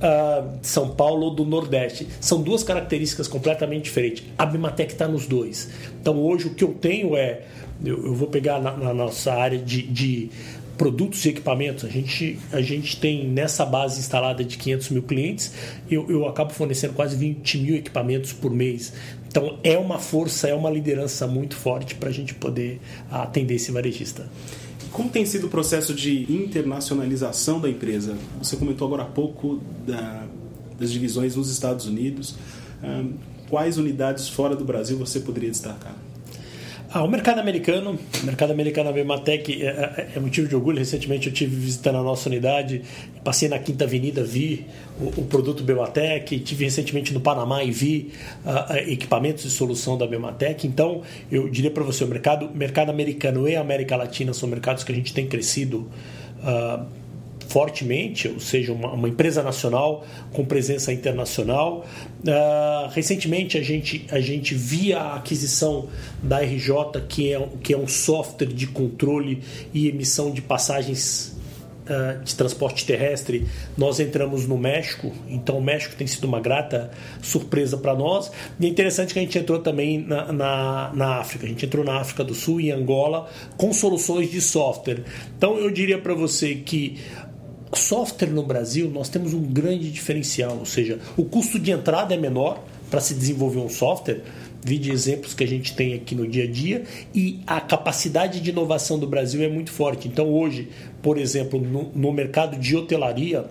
uh, 0.00 0.58
de 0.58 0.66
São 0.66 0.88
Paulo 0.90 1.26
ou 1.26 1.34
do 1.34 1.44
Nordeste. 1.44 2.08
São 2.20 2.42
duas 2.42 2.62
características 2.62 3.28
completamente 3.28 3.84
diferentes. 3.84 4.24
A 4.36 4.44
Bimatec 4.44 4.92
está 4.92 5.06
nos 5.06 5.26
dois. 5.26 5.70
Então 6.00 6.18
hoje 6.18 6.48
o 6.48 6.54
que 6.54 6.64
eu 6.64 6.74
tenho 6.74 7.16
é. 7.16 7.42
Eu, 7.82 8.08
eu 8.08 8.14
vou 8.14 8.28
pegar 8.28 8.60
na, 8.60 8.76
na 8.76 8.92
nossa 8.92 9.32
área 9.32 9.58
de, 9.58 9.80
de 9.80 10.28
produtos 10.80 11.22
e 11.26 11.28
equipamentos. 11.28 11.84
A 11.84 11.88
gente, 11.90 12.38
a 12.50 12.62
gente 12.62 12.98
tem 12.98 13.28
nessa 13.28 13.66
base 13.66 14.00
instalada 14.00 14.42
de 14.42 14.56
500 14.56 14.88
mil 14.88 15.02
clientes, 15.02 15.52
eu, 15.90 16.10
eu 16.10 16.26
acabo 16.26 16.54
fornecendo 16.54 16.94
quase 16.94 17.14
20 17.16 17.58
mil 17.58 17.74
equipamentos 17.74 18.32
por 18.32 18.50
mês. 18.50 18.94
Então 19.28 19.58
é 19.62 19.76
uma 19.76 19.98
força, 19.98 20.48
é 20.48 20.54
uma 20.54 20.70
liderança 20.70 21.26
muito 21.26 21.54
forte 21.54 21.94
para 21.96 22.08
a 22.08 22.12
gente 22.12 22.32
poder 22.32 22.80
atender 23.10 23.56
esse 23.56 23.70
varejista. 23.70 24.26
Como 24.90 25.10
tem 25.10 25.26
sido 25.26 25.48
o 25.48 25.50
processo 25.50 25.92
de 25.92 26.22
internacionalização 26.32 27.60
da 27.60 27.68
empresa? 27.68 28.16
Você 28.38 28.56
comentou 28.56 28.86
agora 28.86 29.02
há 29.02 29.06
pouco 29.06 29.60
da, 29.86 30.24
das 30.78 30.90
divisões 30.90 31.36
nos 31.36 31.50
Estados 31.50 31.84
Unidos. 31.84 32.36
quais 33.50 33.76
unidades 33.76 34.30
fora 34.30 34.56
do 34.56 34.64
Brasil 34.64 34.96
você 34.96 35.20
poderia 35.20 35.50
destacar? 35.50 35.94
Ah, 36.92 37.04
o 37.04 37.08
mercado 37.08 37.38
americano, 37.38 37.96
o 38.20 38.26
mercado 38.26 38.50
americano, 38.50 38.90
a 38.90 38.92
Bematec 38.92 39.62
é, 39.62 39.68
é, 39.68 40.08
é, 40.16 40.18
motivo 40.18 40.48
de 40.48 40.56
orgulho. 40.56 40.76
Recentemente 40.76 41.28
eu 41.28 41.32
tive 41.32 41.54
visitando 41.54 41.98
a 41.98 42.02
nossa 42.02 42.28
unidade, 42.28 42.82
passei 43.22 43.48
na 43.48 43.60
Quinta 43.60 43.84
Avenida, 43.84 44.24
vi 44.24 44.66
o, 45.00 45.20
o 45.20 45.24
produto 45.24 45.62
Bematec, 45.62 46.40
tive 46.40 46.64
recentemente 46.64 47.14
no 47.14 47.20
Panamá 47.20 47.62
e 47.62 47.70
vi 47.70 48.10
uh, 48.44 48.74
equipamentos 48.90 49.44
de 49.44 49.50
solução 49.50 49.96
da 49.96 50.04
Bematec. 50.04 50.66
Então, 50.66 51.02
eu 51.30 51.48
diria 51.48 51.70
para 51.70 51.84
você, 51.84 52.02
o 52.02 52.08
mercado, 52.08 52.50
mercado 52.52 52.90
americano 52.90 53.48
e 53.48 53.54
América 53.54 53.94
Latina 53.94 54.34
são 54.34 54.48
mercados 54.48 54.82
que 54.82 54.90
a 54.90 54.94
gente 54.94 55.14
tem 55.14 55.28
crescido 55.28 55.88
uh, 56.42 56.84
fortemente, 57.50 58.28
ou 58.28 58.38
seja, 58.38 58.72
uma, 58.72 58.92
uma 58.92 59.08
empresa 59.08 59.42
nacional 59.42 60.06
com 60.32 60.44
presença 60.44 60.92
internacional. 60.92 61.84
Uh, 62.20 62.88
recentemente 62.92 63.58
a 63.58 63.62
gente, 63.62 64.06
a 64.08 64.20
gente 64.20 64.54
via 64.54 65.00
a 65.00 65.16
aquisição 65.16 65.88
da 66.22 66.38
RJ, 66.38 67.00
que 67.08 67.32
é, 67.32 67.48
que 67.60 67.74
é 67.74 67.76
um 67.76 67.88
software 67.88 68.46
de 68.46 68.68
controle 68.68 69.42
e 69.74 69.88
emissão 69.88 70.30
de 70.30 70.40
passagens 70.40 71.36
uh, 71.86 72.22
de 72.22 72.36
transporte 72.36 72.86
terrestre, 72.86 73.48
nós 73.76 73.98
entramos 73.98 74.46
no 74.46 74.56
México, 74.56 75.12
então 75.28 75.58
o 75.58 75.62
México 75.62 75.96
tem 75.96 76.06
sido 76.06 76.28
uma 76.28 76.38
grata 76.38 76.92
surpresa 77.20 77.76
para 77.76 77.96
nós. 77.96 78.30
E 78.60 78.66
é 78.66 78.68
interessante 78.68 79.12
que 79.12 79.18
a 79.18 79.22
gente 79.22 79.36
entrou 79.36 79.58
também 79.58 79.98
na, 79.98 80.32
na, 80.32 80.92
na, 80.94 81.16
África, 81.16 81.46
a 81.46 81.48
gente 81.48 81.66
entrou 81.66 81.84
na 81.84 81.98
África 81.98 82.22
do 82.22 82.32
Sul 82.32 82.60
e 82.60 82.70
Angola 82.70 83.28
com 83.56 83.72
soluções 83.72 84.30
de 84.30 84.40
software. 84.40 85.02
Então 85.36 85.58
eu 85.58 85.68
diria 85.68 85.98
para 85.98 86.14
você 86.14 86.54
que 86.54 86.96
software 87.76 88.30
no 88.30 88.42
Brasil, 88.42 88.90
nós 88.90 89.08
temos 89.08 89.32
um 89.32 89.42
grande 89.42 89.90
diferencial, 89.90 90.56
ou 90.58 90.66
seja, 90.66 90.98
o 91.16 91.24
custo 91.24 91.58
de 91.58 91.70
entrada 91.70 92.14
é 92.14 92.16
menor 92.16 92.62
para 92.90 93.00
se 93.00 93.14
desenvolver 93.14 93.60
um 93.60 93.68
software, 93.68 94.22
de 94.62 94.90
exemplos 94.90 95.32
que 95.32 95.42
a 95.42 95.46
gente 95.46 95.74
tem 95.74 95.94
aqui 95.94 96.14
no 96.14 96.26
dia 96.26 96.44
a 96.44 96.46
dia, 96.46 96.84
e 97.14 97.40
a 97.46 97.60
capacidade 97.60 98.40
de 98.40 98.50
inovação 98.50 98.98
do 98.98 99.06
Brasil 99.06 99.42
é 99.42 99.48
muito 99.48 99.70
forte. 99.70 100.06
Então, 100.06 100.28
hoje, 100.28 100.68
por 101.00 101.16
exemplo, 101.16 101.60
no, 101.60 101.90
no 101.94 102.12
mercado 102.12 102.58
de 102.58 102.76
hotelaria, 102.76 103.46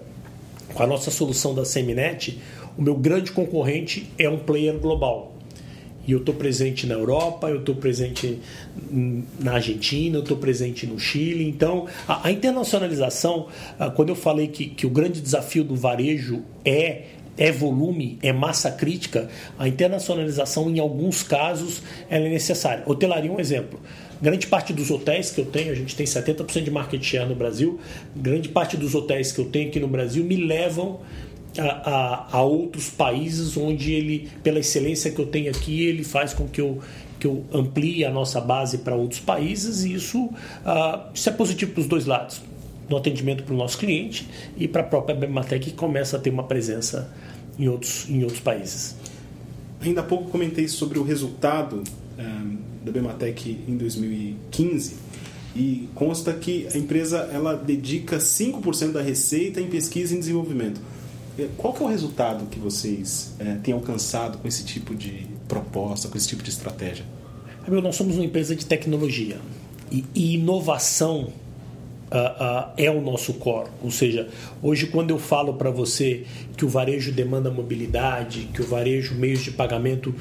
com 0.74 0.84
a 0.84 0.88
nossa 0.88 1.10
solução 1.10 1.56
da 1.56 1.66
Seminet, 1.66 2.38
o 2.78 2.82
meu 2.82 2.96
grande 2.96 3.32
concorrente 3.32 4.10
é 4.20 4.30
um 4.30 4.38
player 4.38 4.78
global. 4.78 5.39
E 6.10 6.12
eu 6.12 6.18
estou 6.18 6.34
presente 6.34 6.88
na 6.88 6.96
Europa, 6.96 7.52
eu 7.52 7.60
estou 7.60 7.76
presente 7.76 8.40
na 9.40 9.54
Argentina, 9.54 10.18
eu 10.18 10.24
estou 10.24 10.38
presente 10.38 10.88
no 10.88 10.98
Chile. 10.98 11.48
Então, 11.48 11.86
a, 12.08 12.30
a 12.30 12.32
internacionalização, 12.32 13.46
a, 13.78 13.92
quando 13.92 14.10
eu 14.10 14.16
falei 14.16 14.48
que, 14.48 14.66
que 14.66 14.88
o 14.88 14.90
grande 14.90 15.22
desafio 15.22 15.64
do 15.64 15.76
varejo 15.76 16.42
é 16.66 17.04
é 17.38 17.54
volume, 17.54 18.20
é 18.22 18.34
massa 18.34 18.70
crítica, 18.70 19.30
a 19.58 19.66
internacionalização, 19.66 20.70
em 20.70 20.78
alguns 20.80 21.24
casos, 21.24 21.82
ela 22.10 22.26
é 22.26 22.30
necessária. 22.30 22.84
Hotelaria 22.86 23.30
é 23.30 23.34
um 23.34 23.40
exemplo. 23.40 23.80
Grande 24.22 24.46
parte 24.48 24.74
dos 24.74 24.92
hotéis 24.92 25.32
que 25.32 25.40
eu 25.40 25.46
tenho, 25.46 25.72
a 25.72 25.76
gente 25.76 25.96
tem 25.96 26.06
70% 26.06 26.64
de 26.64 26.70
market 26.70 27.02
share 27.02 27.30
no 27.30 27.36
Brasil, 27.36 27.80
grande 28.14 28.50
parte 28.50 28.76
dos 28.76 28.94
hotéis 28.94 29.32
que 29.32 29.40
eu 29.40 29.46
tenho 29.46 29.70
aqui 29.70 29.80
no 29.80 29.88
Brasil 29.88 30.26
me 30.26 30.36
levam 30.36 31.00
a, 31.60 32.28
a, 32.32 32.38
a, 32.38 32.42
outros 32.42 32.90
países 32.90 33.58
onde 33.58 33.92
ele, 33.92 34.30
pela 34.42 34.60
excelência 34.60 35.12
que 35.12 35.20
eu 35.20 35.26
tenho 35.26 35.52
aqui, 35.52 35.84
ele 35.84 36.04
faz 36.04 36.34
com 36.34 36.48
que 36.48 36.62
eu, 36.62 36.80
que 37.20 37.28
eu 37.28 37.46
amplie 37.54 38.06
a 38.06 38.12
nossa 38.12 38.40
base 38.40 38.80
para 38.80 38.96
outros 38.96 39.20
países 39.20 39.84
e 39.84 39.94
isso, 39.94 40.26
uh, 40.26 41.10
isso 41.14 41.30
é 41.30 41.32
positivo 41.32 41.74
para 41.74 41.82
os 41.82 41.88
dois 41.88 42.06
lados. 42.06 42.42
No 42.90 42.98
atendimento 42.98 43.44
para 43.44 43.54
o 43.54 43.58
nosso 43.58 43.78
cliente 43.78 44.28
e 44.58 44.68
para 44.68 44.82
a 44.82 44.86
própria 44.86 45.16
Bematec 45.16 45.70
que 45.70 45.76
começa 45.76 46.18
a 46.18 46.20
ter 46.20 46.32
uma 46.32 46.44
presença 46.44 47.14
em 47.58 47.68
outros, 47.68 48.10
em 48.10 48.24
outros 48.24 48.40
países. 48.40 48.96
Ainda 49.82 50.02
há 50.02 50.04
pouco 50.04 50.30
comentei 50.30 50.68
sobre 50.68 50.98
o 50.98 51.04
resultado 51.04 51.84
um, 52.18 52.22
eh, 52.22 52.58
da 52.84 52.92
Bematec 52.92 53.60
em 53.68 53.78
2015 53.78 54.96
e 55.56 55.88
consta 55.94 56.34
que 56.34 56.68
a 56.74 56.78
empresa 56.78 57.30
ela 57.32 57.56
dedica 57.56 58.18
5% 58.18 58.92
da 58.92 59.02
receita 59.02 59.62
em 59.62 59.68
pesquisa 59.68 60.16
e 60.16 60.20
desenvolvimento. 60.20 60.82
Qual 61.58 61.74
que 61.74 61.82
é 61.82 61.86
o 61.86 61.90
resultado 61.90 62.46
que 62.48 62.60
vocês 62.60 63.34
é, 63.40 63.56
têm 63.56 63.74
alcançado 63.74 64.38
com 64.38 64.48
esse 64.48 64.64
tipo 64.64 64.94
de 64.96 65.28
proposta, 65.48 66.08
com 66.08 66.18
esse 66.18 66.28
tipo 66.28 66.44
de 66.44 66.50
estratégia? 66.50 67.06
Nós 67.68 67.96
somos 67.96 68.16
uma 68.16 68.26
empresa 68.26 68.56
de 68.56 68.66
tecnologia 68.66 69.38
e, 69.92 70.04
e 70.16 70.36
inovação 70.36 71.30
uh, 72.12 72.70
uh, 72.70 72.74
é 72.78 72.90
o 72.90 73.02
nosso 73.02 73.34
core. 73.34 73.70
Ou 73.82 73.92
seja, 73.92 74.28
hoje 74.62 74.88
quando 74.88 75.12
eu 75.12 75.20
falo 75.20 75.54
para 75.54 75.70
você 75.70 76.26
que 76.58 76.66
o 76.66 76.70
varejo 76.70 77.12
demanda 77.12 77.50
mobilidade, 77.50 78.50
que 78.54 78.62
o 78.62 78.66
varejo, 78.66 79.16
meios 79.16 79.44
de 79.44 79.52
pagamento, 79.52 80.14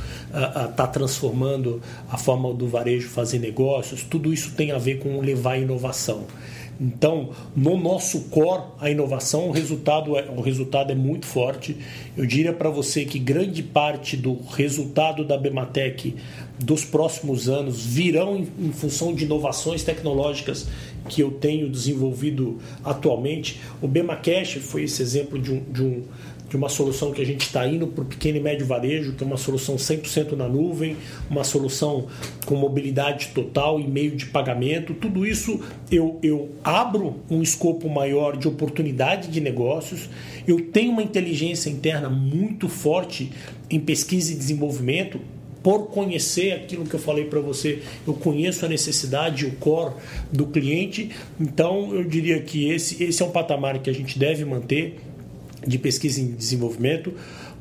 está 0.70 0.84
uh, 0.84 0.92
transformando 0.92 1.80
a 2.10 2.18
forma 2.18 2.52
do 2.52 2.66
varejo 2.66 3.08
fazer 3.08 3.38
negócios, 3.38 4.02
tudo 4.02 4.32
isso 4.32 4.52
tem 4.52 4.70
a 4.70 4.78
ver 4.78 4.98
com 4.98 5.20
levar 5.20 5.56
inovação. 5.56 6.26
Então, 6.80 7.30
no 7.56 7.76
nosso 7.76 8.28
core, 8.28 8.62
a 8.78 8.88
inovação, 8.88 9.48
o 9.48 9.50
resultado 9.50 10.16
é, 10.16 10.28
o 10.30 10.40
resultado 10.40 10.92
é 10.92 10.94
muito 10.94 11.26
forte. 11.26 11.76
Eu 12.16 12.24
diria 12.24 12.52
para 12.52 12.70
você 12.70 13.04
que 13.04 13.18
grande 13.18 13.62
parte 13.62 14.16
do 14.16 14.38
resultado 14.50 15.24
da 15.24 15.36
Bematec 15.36 16.14
dos 16.58 16.84
próximos 16.84 17.48
anos 17.48 17.84
virão 17.84 18.36
em, 18.36 18.48
em 18.66 18.72
função 18.72 19.12
de 19.12 19.24
inovações 19.24 19.82
tecnológicas 19.82 20.68
que 21.08 21.22
eu 21.22 21.30
tenho 21.30 21.68
desenvolvido 21.68 22.58
atualmente. 22.84 23.60
O 23.80 23.88
Bemacash 23.88 24.58
foi 24.60 24.84
esse 24.84 25.02
exemplo 25.02 25.38
de 25.38 25.52
um, 25.52 25.62
de 25.72 25.82
um 25.82 26.02
de 26.48 26.56
uma 26.56 26.68
solução 26.68 27.12
que 27.12 27.20
a 27.20 27.26
gente 27.26 27.42
está 27.42 27.66
indo 27.66 27.86
para 27.86 28.02
o 28.02 28.06
pequeno 28.06 28.38
e 28.38 28.40
médio 28.40 28.66
varejo, 28.66 29.12
que 29.12 29.22
é 29.22 29.26
uma 29.26 29.36
solução 29.36 29.76
100% 29.76 30.32
na 30.32 30.48
nuvem, 30.48 30.96
uma 31.28 31.44
solução 31.44 32.06
com 32.46 32.56
mobilidade 32.56 33.28
total 33.34 33.78
e 33.78 33.86
meio 33.86 34.16
de 34.16 34.26
pagamento. 34.26 34.94
Tudo 34.94 35.26
isso 35.26 35.60
eu, 35.90 36.18
eu 36.22 36.48
abro 36.64 37.16
um 37.30 37.42
escopo 37.42 37.88
maior 37.88 38.36
de 38.36 38.48
oportunidade 38.48 39.28
de 39.28 39.40
negócios. 39.40 40.08
Eu 40.46 40.62
tenho 40.62 40.92
uma 40.92 41.02
inteligência 41.02 41.68
interna 41.68 42.08
muito 42.08 42.68
forte 42.68 43.30
em 43.70 43.78
pesquisa 43.78 44.32
e 44.32 44.36
desenvolvimento 44.36 45.20
por 45.62 45.88
conhecer 45.88 46.52
aquilo 46.52 46.84
que 46.84 46.94
eu 46.94 47.00
falei 47.00 47.24
para 47.24 47.40
você, 47.40 47.82
eu 48.06 48.14
conheço 48.14 48.64
a 48.64 48.68
necessidade, 48.68 49.46
o 49.46 49.52
core 49.52 49.94
do 50.32 50.46
cliente. 50.46 51.10
Então, 51.40 51.94
eu 51.94 52.04
diria 52.04 52.40
que 52.40 52.70
esse, 52.70 53.02
esse 53.02 53.22
é 53.22 53.26
um 53.26 53.30
patamar 53.30 53.78
que 53.80 53.90
a 53.90 53.92
gente 53.92 54.18
deve 54.18 54.44
manter 54.44 54.98
de 55.66 55.78
pesquisa 55.78 56.20
e 56.20 56.24
desenvolvimento, 56.24 57.12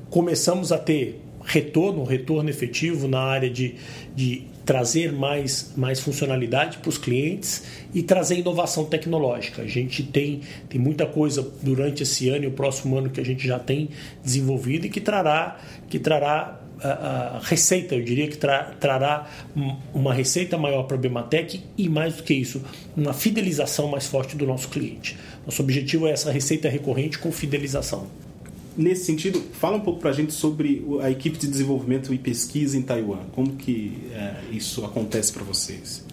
começamos 0.09 0.71
a 0.71 0.77
ter 0.77 1.19
retorno, 1.43 2.03
retorno 2.03 2.49
efetivo 2.49 3.07
na 3.07 3.21
área 3.21 3.49
de, 3.49 3.75
de 4.15 4.43
trazer 4.65 5.13
mais, 5.13 5.71
mais 5.77 5.99
funcionalidade 6.01 6.79
para 6.79 6.89
os 6.89 6.97
clientes 6.97 7.63
e 7.93 8.03
trazer 8.03 8.35
inovação 8.35 8.83
tecnológica. 8.83 9.61
A 9.61 9.67
gente 9.67 10.03
tem, 10.03 10.41
tem 10.67 10.79
muita 10.79 11.05
coisa 11.05 11.41
durante 11.63 12.03
esse 12.03 12.27
ano 12.27 12.43
e 12.43 12.47
o 12.47 12.51
próximo 12.51 12.97
ano 12.97 13.09
que 13.09 13.21
a 13.21 13.23
gente 13.23 13.47
já 13.47 13.57
tem 13.57 13.89
desenvolvido 14.21 14.85
e 14.85 14.89
que 14.89 14.99
trará, 14.99 15.57
que 15.89 15.97
trará 15.97 16.66
a, 16.81 17.37
a 17.37 17.39
receita, 17.39 17.95
eu 17.95 18.03
diria 18.03 18.27
que 18.27 18.37
tra, 18.37 18.75
trará 18.79 19.29
uma 19.93 20.13
receita 20.13 20.57
maior 20.57 20.83
para 20.83 20.95
a 20.95 20.99
Bematec 20.99 21.63
e 21.77 21.89
mais 21.89 22.15
do 22.15 22.23
que 22.23 22.33
isso, 22.33 22.61
uma 22.95 23.13
fidelização 23.13 23.87
mais 23.87 24.07
forte 24.07 24.35
do 24.35 24.45
nosso 24.45 24.69
cliente. 24.69 25.17
Nosso 25.45 25.61
objetivo 25.61 26.07
é 26.07 26.11
essa 26.11 26.31
receita 26.31 26.69
recorrente 26.69 27.19
com 27.19 27.31
fidelização. 27.31 28.07
Nesse 28.77 29.05
sentido, 29.05 29.41
fala 29.53 29.77
um 29.77 29.79
pouco 29.79 29.99
para 29.99 30.11
a 30.11 30.13
gente 30.13 30.33
sobre 30.33 30.85
a 31.01 31.09
equipe 31.09 31.37
de 31.37 31.47
desenvolvimento 31.47 32.13
e 32.13 32.17
pesquisa 32.17 32.77
em 32.77 32.83
Taiwan. 32.83 33.21
Como 33.31 33.55
que 33.55 33.97
é, 34.13 34.35
isso 34.51 34.85
acontece 34.85 35.33
para 35.33 35.43
vocês? 35.43 36.05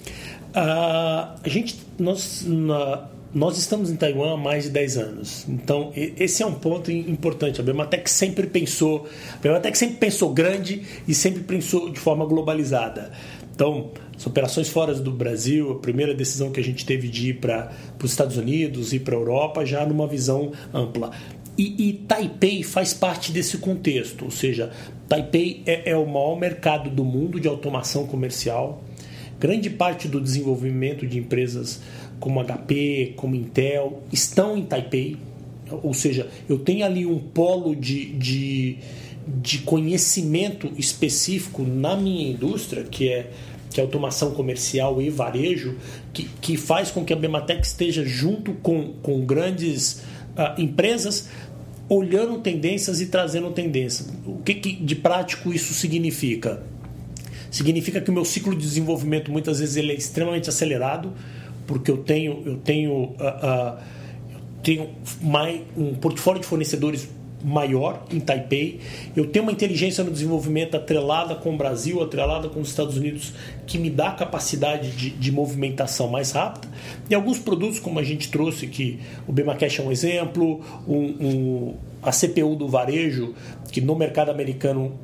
Uh, 0.55 1.37
a 1.43 1.49
gente, 1.49 1.77
nós, 1.99 2.43
na, 2.47 3.07
nós 3.35 3.59
estamos 3.59 3.91
em 3.91 3.97
Taiwan 3.97 4.35
há 4.35 4.37
mais 4.37 4.65
de 4.65 4.71
10 4.71 4.97
anos. 4.97 5.45
Então, 5.49 5.93
esse 5.95 6.43
é 6.43 6.47
um 6.47 6.55
ponto 6.55 6.93
importante. 6.93 7.61
A 7.61 7.65
Bematec 7.65 8.09
sempre 8.09 8.47
pensou, 8.47 9.09
a 9.35 9.39
Bematec 9.39 9.77
sempre 9.77 9.97
pensou 9.97 10.33
grande 10.33 10.83
e 11.07 11.13
sempre 11.13 11.43
pensou 11.43 11.91
de 11.91 11.99
forma 11.99 12.25
globalizada. 12.25 13.11
Então, 13.53 13.91
as 14.17 14.25
operações 14.27 14.69
fora 14.69 14.95
do 14.95 15.11
Brasil, 15.11 15.73
a 15.73 15.79
primeira 15.81 16.15
decisão 16.15 16.53
que 16.53 16.61
a 16.61 16.65
gente 16.65 16.87
teve 16.87 17.09
de 17.09 17.31
ir 17.31 17.35
para 17.35 17.73
os 18.03 18.11
Estados 18.11 18.37
Unidos 18.37 18.93
e 18.93 19.01
para 19.01 19.17
a 19.17 19.19
Europa, 19.19 19.67
já 19.67 19.85
numa 19.85 20.07
visão 20.07 20.53
ampla. 20.73 21.11
E, 21.57 21.89
e, 21.89 21.93
Taipei 21.93 22.65
faz 22.65 22.93
parte 22.93 23.31
desse 23.31 23.59
contexto, 23.59 24.25
ou 24.25 24.31
seja, 24.31 24.73
Taipei 25.09 25.63
é, 25.67 25.91
é 25.91 25.97
o 25.97 26.05
maior 26.05 26.37
mercado 26.37 26.91
do 26.91 27.05
mundo 27.05 27.39
de 27.39 27.47
automação 27.47 28.07
comercial. 28.07 28.83
Grande 29.39 29.71
parte 29.71 30.09
do 30.09 30.21
desenvolvimento 30.21 31.07
de 31.07 31.19
empresas 31.19 31.81
como 32.21 32.43
HP, 32.45 33.15
como 33.17 33.35
Intel, 33.35 34.03
estão 34.13 34.57
em 34.57 34.65
Taipei. 34.65 35.17
Ou 35.83 35.95
seja, 35.95 36.29
eu 36.49 36.59
tenho 36.59 36.85
ali 36.85 37.07
um 37.07 37.19
polo 37.19 37.75
de, 37.75 38.07
de, 38.13 38.79
de 39.27 39.59
conhecimento 39.59 40.71
específico 40.77 41.63
na 41.63 41.97
minha 41.97 42.31
indústria, 42.31 42.85
que 42.85 43.09
é 43.09 43.31
que 43.75 43.81
é 43.81 43.83
automação 43.83 44.31
comercial 44.31 45.03
e 45.03 45.11
varejo, 45.11 45.77
que, 46.13 46.29
que 46.41 46.57
faz 46.57 46.93
com 46.93 47.05
que 47.05 47.13
a 47.13 47.17
Bematec 47.17 47.67
esteja 47.67 48.05
junto 48.05 48.53
com, 48.55 48.93
com 49.03 49.27
grandes 49.27 50.05
uh, 50.39 50.61
empresas, 50.61 51.29
olhando 51.89 52.39
tendências 52.39 53.01
e 53.01 53.07
trazendo 53.07 53.51
tendências. 53.51 54.09
O 54.25 54.39
que, 54.39 54.55
que 54.55 54.77
de 54.77 54.95
prático 54.95 55.53
isso 55.53 55.75
significa? 55.75 56.63
Significa 57.51 58.01
que 58.01 58.11
o 58.11 58.15
meu 58.15 58.25
ciclo 58.25 58.55
de 58.55 58.63
desenvolvimento 58.63 59.33
muitas 59.33 59.59
vezes 59.59 59.77
ele 59.77 59.91
é 59.91 59.97
extremamente 59.97 60.49
acelerado, 60.49 61.13
porque 61.67 61.91
eu 61.91 61.99
tenho, 61.99 62.43
eu 62.45 62.57
tenho, 62.59 62.93
uh, 62.93 63.09
uh, 63.15 63.79
eu 64.33 64.41
tenho 64.63 64.91
mais, 65.23 65.61
um 65.77 65.95
portfólio 65.95 66.41
de 66.41 66.47
fornecedores 66.47 67.09
maior 67.45 68.05
em 68.11 68.19
Taipei. 68.19 68.81
Eu 69.15 69.27
tenho 69.27 69.45
uma 69.45 69.53
inteligência 69.53 70.03
no 70.03 70.11
desenvolvimento 70.11 70.77
atrelada 70.77 71.35
com 71.35 71.55
o 71.55 71.57
Brasil, 71.57 72.03
atrelada 72.03 72.49
com 72.49 72.61
os 72.61 72.71
Estados 72.71 72.97
Unidos, 72.97 73.35
que 73.67 73.77
me 73.77 73.91
dá 73.91 74.13
capacidade 74.13 74.91
de, 74.93 75.11
de 75.11 75.31
movimentação 75.31 76.09
mais 76.09 76.33
rápida. 76.33 76.67
E 77.09 77.15
alguns 77.15 77.39
produtos, 77.39 77.79
como 77.79 77.99
a 77.99 78.03
gente 78.03 78.31
trouxe, 78.31 78.67
que 78.67 78.99
o 79.29 79.33
Bemacash 79.33 79.79
é 79.79 79.83
um 79.83 79.93
exemplo, 79.93 80.63
um, 80.89 80.97
um, 80.97 81.75
a 82.03 82.11
CPU 82.11 82.57
do 82.57 82.67
varejo, 82.67 83.35
que 83.71 83.81
no 83.81 83.95
mercado 83.95 84.31
americano 84.31 84.99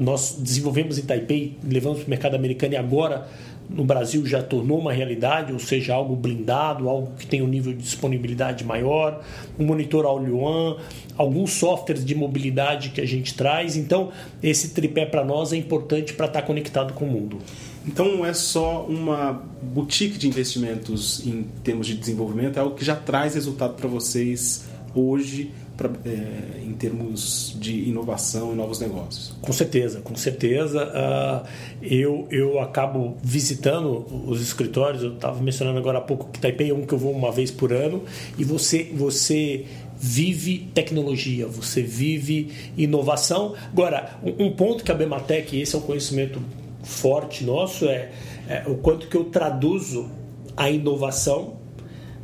nós 0.00 0.36
desenvolvemos 0.38 0.98
em 0.98 1.02
Taipei, 1.02 1.58
levamos 1.62 1.98
para 1.98 2.06
o 2.06 2.10
mercado 2.10 2.34
americano 2.34 2.72
e 2.72 2.76
agora 2.76 3.28
no 3.74 3.84
Brasil 3.84 4.24
já 4.26 4.42
tornou 4.42 4.78
uma 4.78 4.92
realidade, 4.92 5.52
ou 5.52 5.58
seja, 5.58 5.94
algo 5.94 6.14
blindado, 6.14 6.88
algo 6.88 7.12
que 7.18 7.26
tem 7.26 7.42
um 7.42 7.48
nível 7.48 7.72
de 7.72 7.82
disponibilidade 7.82 8.64
maior, 8.64 9.22
um 9.58 9.64
monitor 9.64 10.04
all-in-one, 10.04 10.76
alguns 11.16 11.52
softwares 11.52 12.04
de 12.04 12.14
mobilidade 12.14 12.90
que 12.90 13.00
a 13.00 13.06
gente 13.06 13.34
traz. 13.34 13.76
Então, 13.76 14.10
esse 14.42 14.70
tripé 14.70 15.06
para 15.06 15.24
nós 15.24 15.52
é 15.52 15.56
importante 15.56 16.12
para 16.12 16.26
estar 16.26 16.40
tá 16.40 16.46
conectado 16.46 16.92
com 16.92 17.04
o 17.04 17.08
mundo. 17.08 17.38
Então 17.86 18.16
não 18.16 18.24
é 18.24 18.32
só 18.32 18.84
uma 18.84 19.42
boutique 19.60 20.16
de 20.16 20.28
investimentos 20.28 21.26
em 21.26 21.42
termos 21.64 21.86
de 21.86 21.94
desenvolvimento, 21.94 22.56
é 22.56 22.60
algo 22.60 22.76
que 22.76 22.84
já 22.84 22.94
traz 22.94 23.34
resultado 23.34 23.74
para 23.74 23.88
vocês 23.88 24.66
hoje 24.94 25.50
pra, 25.76 25.90
é, 26.04 26.60
em 26.64 26.72
termos 26.72 27.56
de 27.58 27.88
inovação 27.88 28.52
e 28.52 28.56
novos 28.56 28.80
negócios. 28.80 29.34
Com 29.40 29.52
certeza, 29.52 30.00
com 30.00 30.14
certeza. 30.14 30.84
Uh, 30.84 31.48
eu, 31.82 32.26
eu 32.30 32.60
acabo 32.60 33.16
visitando 33.22 34.06
os 34.26 34.40
escritórios, 34.40 35.02
eu 35.02 35.14
estava 35.14 35.40
mencionando 35.40 35.78
agora 35.78 35.98
há 35.98 36.02
pouco 36.02 36.30
que 36.30 36.40
Taipei 36.40 36.70
é 36.70 36.74
um 36.74 36.86
que 36.86 36.92
eu 36.92 36.98
vou 36.98 37.12
uma 37.12 37.32
vez 37.32 37.50
por 37.50 37.72
ano, 37.72 38.02
e 38.38 38.44
você, 38.44 38.90
você 38.94 39.66
vive 39.96 40.70
tecnologia, 40.74 41.46
você 41.46 41.82
vive 41.82 42.50
inovação. 42.76 43.54
Agora, 43.72 44.18
um, 44.24 44.50
ponto 44.50 44.82
que 44.82 44.90
a 44.90 44.94
Bematec, 44.94 45.60
esse 45.60 45.74
é 45.74 45.78
um 45.78 45.82
conhecimento 45.82 46.40
forte 46.82 47.44
nosso, 47.44 47.86
é, 47.86 48.10
é 48.48 48.64
o 48.66 48.74
quanto 48.76 49.06
que 49.06 49.16
eu 49.16 49.24
traduzo 49.24 50.10
a 50.56 50.68
inovação 50.68 51.56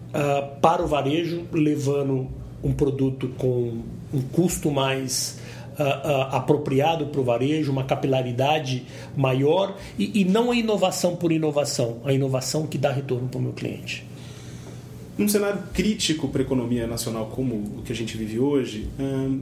uh, 0.09 0.61
para 0.61 0.83
o 0.83 0.87
varejo, 0.87 1.45
levando 1.52 2.28
um 2.62 2.73
produto 2.73 3.29
com 3.38 3.83
um 4.12 4.23
custo 4.33 4.71
mais 4.71 5.38
uh, 5.79 5.83
uh, 5.83 6.37
apropriado 6.37 7.07
para 7.07 7.21
o 7.21 7.25
varejo, 7.25 7.71
uma 7.71 7.85
capilaridade 7.85 8.87
maior 9.17 9.77
e, 9.99 10.21
e, 10.21 10.25
não 10.25 10.50
a 10.50 10.57
inovação 10.57 11.17
por 11.17 11.33
inovação, 11.33 11.99
a 12.05 12.12
inovação 12.12 12.67
que 12.67 12.77
dá 12.77 12.91
retorno 12.91 13.29
para 13.29 13.38
o 13.38 13.43
meu 13.43 13.53
cliente. 13.53 14.07
Num 15.17 15.29
cenário 15.29 15.62
crítico 15.73 16.29
para 16.29 16.43
a 16.43 16.45
economia 16.45 16.87
nacional 16.87 17.27
como 17.27 17.55
o 17.55 17.83
que 17.85 17.93
a 17.93 17.95
gente 17.95 18.17
vive 18.17 18.38
hoje, 18.38 18.88
hum, 18.99 19.41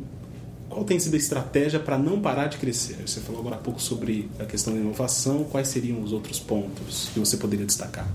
qual 0.68 0.85
tem 0.85 0.99
sido 0.99 1.14
a 1.14 1.16
estratégia 1.16 1.78
para 1.78 1.99
não 1.99 2.20
parar 2.20 2.46
de 2.46 2.56
crescer? 2.58 2.96
Você 3.06 3.20
falou 3.20 3.40
agora 3.40 3.56
há 3.56 3.58
pouco 3.58 3.80
sobre 3.80 4.28
a 4.38 4.44
questão 4.44 4.75
da 4.75 4.80
inovação, 4.80 5.44
quais 5.44 5.68
seriam 5.68 6.02
os 6.02 6.12
outros 6.12 6.40
pontos 6.40 7.11
que 7.12 7.20
você 7.20 7.37
poderia 7.37 7.66
destacar? 7.66 8.08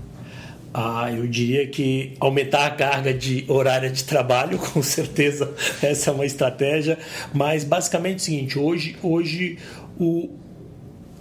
Ah, 0.74 1.12
eu 1.12 1.26
diria 1.26 1.66
que 1.66 2.14
aumentar 2.18 2.66
a 2.66 2.70
carga 2.70 3.12
de 3.12 3.44
horária 3.46 3.90
de 3.90 4.04
trabalho, 4.04 4.56
com 4.72 4.82
certeza 4.82 5.52
essa 5.82 6.10
é 6.10 6.14
uma 6.14 6.24
estratégia, 6.24 6.98
mas 7.34 7.62
basicamente 7.62 8.14
é 8.14 8.16
o 8.16 8.20
seguinte, 8.20 8.58
hoje, 8.58 8.96
hoje 9.02 9.58
o 10.00 10.30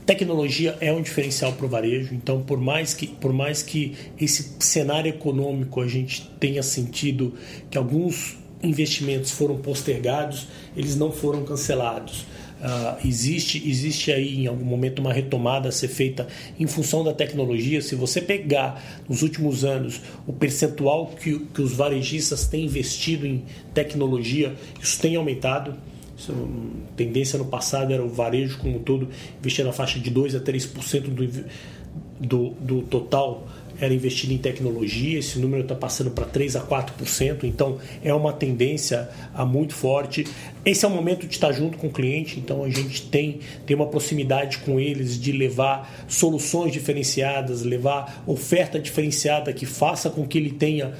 tecnologia 0.06 0.78
é 0.80 0.92
um 0.92 1.02
diferencial 1.02 1.54
para 1.54 1.66
o 1.66 1.70
varejo, 1.70 2.14
então 2.16 2.42
por 2.42 2.60
mais 2.60 2.94
que 2.94 3.08
por 3.08 3.34
mais 3.34 3.62
que 3.62 3.96
esse 4.20 4.56
cenário 4.60 5.10
econômico 5.10 5.82
a 5.82 5.88
gente 5.88 6.30
tenha 6.40 6.64
sentido 6.64 7.34
que 7.70 7.78
alguns 7.78 8.38
investimentos 8.64 9.32
foram 9.32 9.58
postergados, 9.58 10.48
eles 10.76 10.96
não 10.96 11.12
foram 11.12 11.44
cancelados. 11.44 12.26
Uh, 12.62 13.08
existe, 13.08 13.58
existe 13.68 14.12
aí 14.12 14.44
em 14.44 14.46
algum 14.46 14.64
momento 14.64 15.00
uma 15.00 15.12
retomada 15.12 15.70
a 15.70 15.72
ser 15.72 15.88
feita 15.88 16.28
em 16.60 16.68
função 16.68 17.04
da 17.04 17.12
tecnologia. 17.12 17.82
Se 17.82 17.96
você 17.96 18.22
pegar 18.22 19.02
nos 19.10 19.24
últimos 19.24 19.66
anos 19.66 20.00
o 20.28 20.34
percentual 20.34 21.08
que, 21.08 21.40
que 21.40 21.60
os 21.60 21.74
varejistas 21.74 22.46
têm 22.46 22.66
investido 22.66 23.26
em 23.26 23.44
tecnologia, 23.74 24.56
isso 24.80 25.02
tem 25.02 25.16
aumentado. 25.16 25.74
Isso, 26.16 26.32
a 26.32 26.96
tendência 26.96 27.40
no 27.40 27.46
passado 27.46 27.92
era 27.92 28.04
o 28.04 28.10
varejo 28.10 28.60
como 28.60 28.78
um 28.78 28.84
todo 28.84 29.10
investir 29.40 29.66
na 29.66 29.74
faixa 29.74 30.00
de 30.00 30.12
2 30.12 30.36
a 30.36 30.40
3% 30.40 31.02
do, 31.02 31.46
do, 32.20 32.50
do 32.62 32.82
total 32.84 33.48
era 33.82 33.94
investido 33.94 34.32
em 34.32 34.38
tecnologia, 34.38 35.18
esse 35.18 35.40
número 35.40 35.64
está 35.64 35.74
passando 35.74 36.12
para 36.12 36.26
3 36.26 36.56
a 36.56 36.62
4%, 36.62 37.44
então 37.44 37.80
é 38.04 38.14
uma 38.14 38.32
tendência 38.32 39.10
a 39.34 39.44
muito 39.44 39.74
forte. 39.74 40.26
Esse 40.64 40.86
é 40.86 40.88
o 40.88 40.92
momento 40.92 41.26
de 41.26 41.34
estar 41.34 41.52
junto 41.52 41.80
com 41.80 41.88
o 41.88 41.92
cliente, 41.92 42.40
então 42.40 42.64
a 42.64 42.70
gente 42.70 43.02
tem, 43.10 43.40
tem 43.66 43.76
uma 43.76 43.88
proximidade 43.88 44.60
com 44.60 44.80
eles 44.80 45.20
de 45.20 45.32
levar 45.32 46.06
soluções 46.08 46.72
diferenciadas, 46.72 47.64
levar 47.64 48.24
oferta 48.28 48.80
diferenciada 48.80 49.52
que 49.52 49.66
faça 49.66 50.12
com 50.12 50.28
que 50.28 50.38
ele 50.38 50.52
tenha 50.52 50.94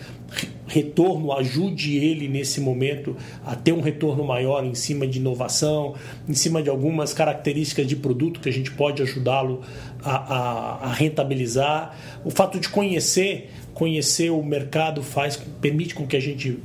retorno, 0.72 1.34
ajude 1.34 1.98
ele 1.98 2.30
nesse 2.30 2.62
momento 2.62 3.16
a 3.46 3.56
ter 3.56 3.74
um 3.74 3.82
retorno 3.82 4.24
maior 4.24 4.66
em 4.66 4.74
cima 4.74 5.06
de 5.06 5.20
inovação, 5.20 5.96
em 6.28 6.34
cima 6.34 6.64
de 6.64 6.70
algumas 6.70 7.14
características 7.14 7.86
de 7.86 7.98
produto 7.98 8.40
que 8.40 8.48
a 8.48 8.54
gente 8.54 8.72
pode 8.72 9.02
ajudá-lo 9.02 9.62
a, 10.02 10.16
a, 10.16 10.76
a, 10.88 10.94
rentabilizar. 10.94 11.98
O 12.24 12.32
fato 12.32 12.60
de 12.60 12.70
conhecer 12.70 13.50
conhecer 13.74 14.30
o 14.30 14.44
mercado 14.44 15.02
faz 15.02 15.38
permite 15.62 15.96
com 15.96 16.06
que 16.06 16.16
a 16.16 16.20
gente 16.20 16.52
uh, 16.52 16.60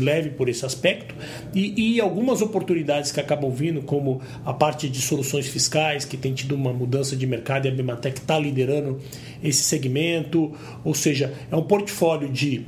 leve 0.00 0.30
por 0.30 0.48
esse 0.48 0.66
aspecto 0.66 1.14
e, 1.54 1.94
e, 1.94 2.00
algumas 2.00 2.42
oportunidades 2.42 3.12
que 3.12 3.20
acabam 3.20 3.50
vindo 3.50 3.80
como 3.80 4.20
a 4.44 4.52
parte 4.52 4.88
de 4.88 5.00
soluções 5.00 5.46
fiscais 5.46 6.04
que 6.04 6.16
tem 6.16 6.34
tido 6.34 6.56
uma 6.56 6.72
mudança 6.72 7.14
de 7.14 7.26
mercado 7.28 7.66
e 7.66 7.68
a 7.68 7.70
Bimatec 7.70 8.18
está 8.18 8.38
liderando 8.38 9.00
esse 9.42 9.62
segmento 9.62 10.52
ou 10.84 10.94
seja 10.94 11.32
é 11.50 11.54
um 11.54 11.62
portfólio 11.62 12.28
de 12.28 12.64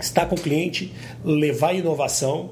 estar 0.00 0.26
com 0.26 0.34
o 0.34 0.40
cliente, 0.40 0.92
levar 1.24 1.74
inovação 1.74 2.50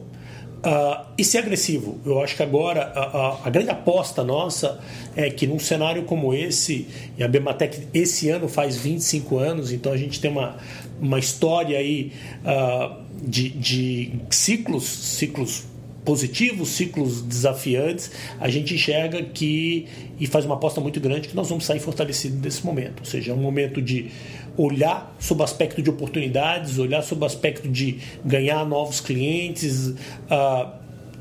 uh, 0.59 1.07
e 1.17 1.25
ser 1.25 1.39
agressivo. 1.39 2.01
Eu 2.05 2.21
acho 2.21 2.37
que 2.37 2.43
agora 2.43 2.93
a, 2.95 3.01
a, 3.01 3.47
a, 3.47 3.51
grande 3.51 3.71
aposta 3.71 4.25
nossa 4.25 4.81
é 5.17 5.31
que 5.31 5.47
num 5.47 5.59
cenário 5.59 6.05
como 6.05 6.35
esse, 6.35 6.87
e 7.17 7.23
a 7.23 7.29
Bematec 7.29 7.89
esse 7.93 8.29
ano 8.29 8.49
faz 8.49 8.77
25 8.77 9.39
anos, 9.39 9.73
então 9.73 9.93
a 9.93 9.97
gente 9.97 10.21
tem 10.21 10.31
uma, 10.31 10.57
uma 11.01 11.19
história 11.19 11.79
aí 11.79 12.13
uh, 12.45 13.03
de, 13.23 13.51
de 13.51 14.13
ciclos, 14.31 14.85
ciclos 14.85 15.65
positivos, 16.05 16.71
ciclos 16.71 17.23
desafiantes, 17.23 18.11
a 18.41 18.49
gente 18.49 18.75
enxerga 18.75 19.23
que 19.23 19.87
e 20.19 20.27
faz 20.27 20.45
uma 20.45 20.55
aposta 20.55 20.81
muito 20.81 20.99
grande 21.01 21.29
que 21.29 21.37
nós 21.37 21.49
vamos 21.49 21.65
sair 21.65 21.81
fortalecidos 21.81 22.39
desse 22.39 22.65
momento. 22.65 23.01
Ou 23.01 23.05
seja, 23.05 23.33
é 23.33 23.35
um 23.35 23.39
momento 23.39 23.81
de 23.81 24.11
olhar 24.57 25.15
sob 25.21 25.43
aspecto 25.43 25.81
de 25.81 25.89
oportunidades, 25.91 26.79
olhar 26.79 27.03
sob 27.03 27.25
aspecto 27.25 27.69
de 27.69 27.99
ganhar 28.25 28.65
novos 28.67 29.01
clientes, 29.01 29.89
uh, 29.89 30.73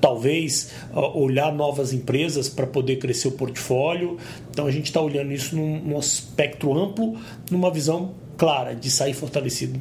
talvez 0.01 0.71
uh, 0.93 1.17
olhar 1.19 1.53
novas 1.53 1.93
empresas 1.93 2.49
para 2.49 2.65
poder 2.65 2.97
crescer 2.97 3.27
o 3.27 3.31
portfólio. 3.31 4.17
Então 4.49 4.65
a 4.65 4.71
gente 4.71 4.85
está 4.85 5.01
olhando 5.01 5.31
isso 5.31 5.55
num, 5.55 5.79
num 5.79 5.97
aspecto 5.97 6.73
amplo, 6.75 7.17
numa 7.51 7.69
visão 7.69 8.15
clara 8.37 8.75
de 8.75 8.89
sair 8.89 9.13
fortalecido 9.13 9.79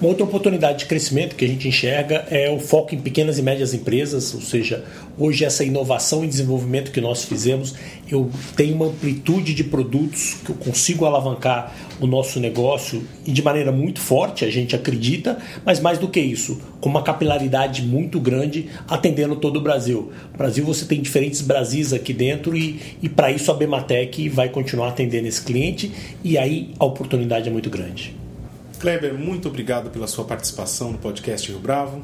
uma 0.00 0.08
outra 0.08 0.24
oportunidade 0.24 0.80
de 0.80 0.86
crescimento 0.86 1.36
que 1.36 1.44
a 1.44 1.48
gente 1.48 1.68
enxerga 1.68 2.26
é 2.30 2.50
o 2.50 2.58
foco 2.58 2.94
em 2.94 2.98
pequenas 2.98 3.38
e 3.38 3.42
médias 3.42 3.74
empresas, 3.74 4.34
ou 4.34 4.40
seja, 4.40 4.84
hoje 5.18 5.44
essa 5.44 5.64
inovação 5.64 6.24
e 6.24 6.28
desenvolvimento 6.28 6.90
que 6.90 7.00
nós 7.00 7.24
fizemos, 7.24 7.74
eu 8.10 8.30
tenho 8.56 8.74
uma 8.74 8.86
amplitude 8.86 9.54
de 9.54 9.64
produtos 9.64 10.34
que 10.44 10.50
eu 10.50 10.56
consigo 10.56 11.04
alavancar 11.04 11.74
o 12.00 12.06
nosso 12.06 12.40
negócio 12.40 13.02
e 13.24 13.32
de 13.32 13.42
maneira 13.42 13.70
muito 13.70 14.00
forte, 14.00 14.44
a 14.44 14.50
gente 14.50 14.74
acredita, 14.74 15.38
mas 15.64 15.80
mais 15.80 15.98
do 15.98 16.08
que 16.08 16.20
isso, 16.20 16.60
com 16.80 16.88
uma 16.88 17.02
capilaridade 17.02 17.82
muito 17.82 18.20
grande 18.20 18.68
atendendo 18.88 19.36
todo 19.36 19.58
o 19.58 19.60
Brasil. 19.60 20.12
No 20.32 20.38
Brasil 20.38 20.64
você 20.64 20.84
tem 20.84 21.00
diferentes 21.00 21.40
Brasis 21.40 21.92
aqui 21.92 22.12
dentro 22.12 22.56
e, 22.56 22.80
e 23.02 23.08
para 23.08 23.30
isso 23.30 23.50
a 23.50 23.54
Bematec 23.54 24.28
vai 24.28 24.48
continuar 24.48 24.88
atendendo 24.88 25.28
esse 25.28 25.42
cliente 25.42 25.92
e 26.22 26.36
aí 26.36 26.70
a 26.78 26.84
oportunidade 26.84 27.48
é 27.48 27.52
muito 27.52 27.70
grande. 27.70 28.23
Kleber, 28.84 29.14
muito 29.14 29.48
obrigado 29.48 29.88
pela 29.88 30.06
sua 30.06 30.26
participação 30.26 30.92
no 30.92 30.98
podcast 30.98 31.50
Rio 31.50 31.58
Bravo. 31.58 32.02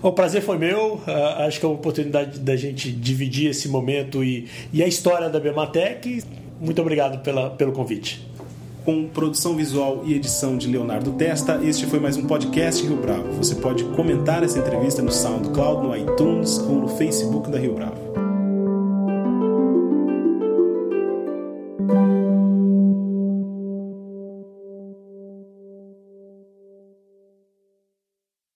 O 0.00 0.10
prazer 0.10 0.40
foi 0.40 0.56
meu. 0.56 0.94
Uh, 0.94 1.02
acho 1.46 1.60
que 1.60 1.66
é 1.66 1.68
a 1.68 1.70
oportunidade 1.70 2.38
da 2.38 2.56
gente 2.56 2.90
dividir 2.90 3.50
esse 3.50 3.68
momento 3.68 4.24
e, 4.24 4.48
e 4.72 4.82
a 4.82 4.86
história 4.86 5.28
da 5.28 5.38
Bematec. 5.38 6.24
Muito 6.58 6.80
obrigado 6.80 7.22
pela, 7.22 7.50
pelo 7.50 7.72
convite. 7.72 8.26
Com 8.86 9.06
produção 9.06 9.54
visual 9.54 10.00
e 10.06 10.14
edição 10.14 10.56
de 10.56 10.66
Leonardo 10.66 11.12
Testa, 11.12 11.60
este 11.62 11.84
foi 11.84 12.00
mais 12.00 12.16
um 12.16 12.26
podcast 12.26 12.82
Rio 12.82 12.96
Bravo. 12.96 13.30
Você 13.32 13.56
pode 13.56 13.84
comentar 13.94 14.42
essa 14.42 14.58
entrevista 14.58 15.02
no 15.02 15.12
SoundCloud, 15.12 15.86
no 15.86 15.94
iTunes 15.94 16.56
ou 16.56 16.76
no 16.76 16.88
Facebook 16.88 17.50
da 17.50 17.58
Rio 17.58 17.74
Bravo. 17.74 18.27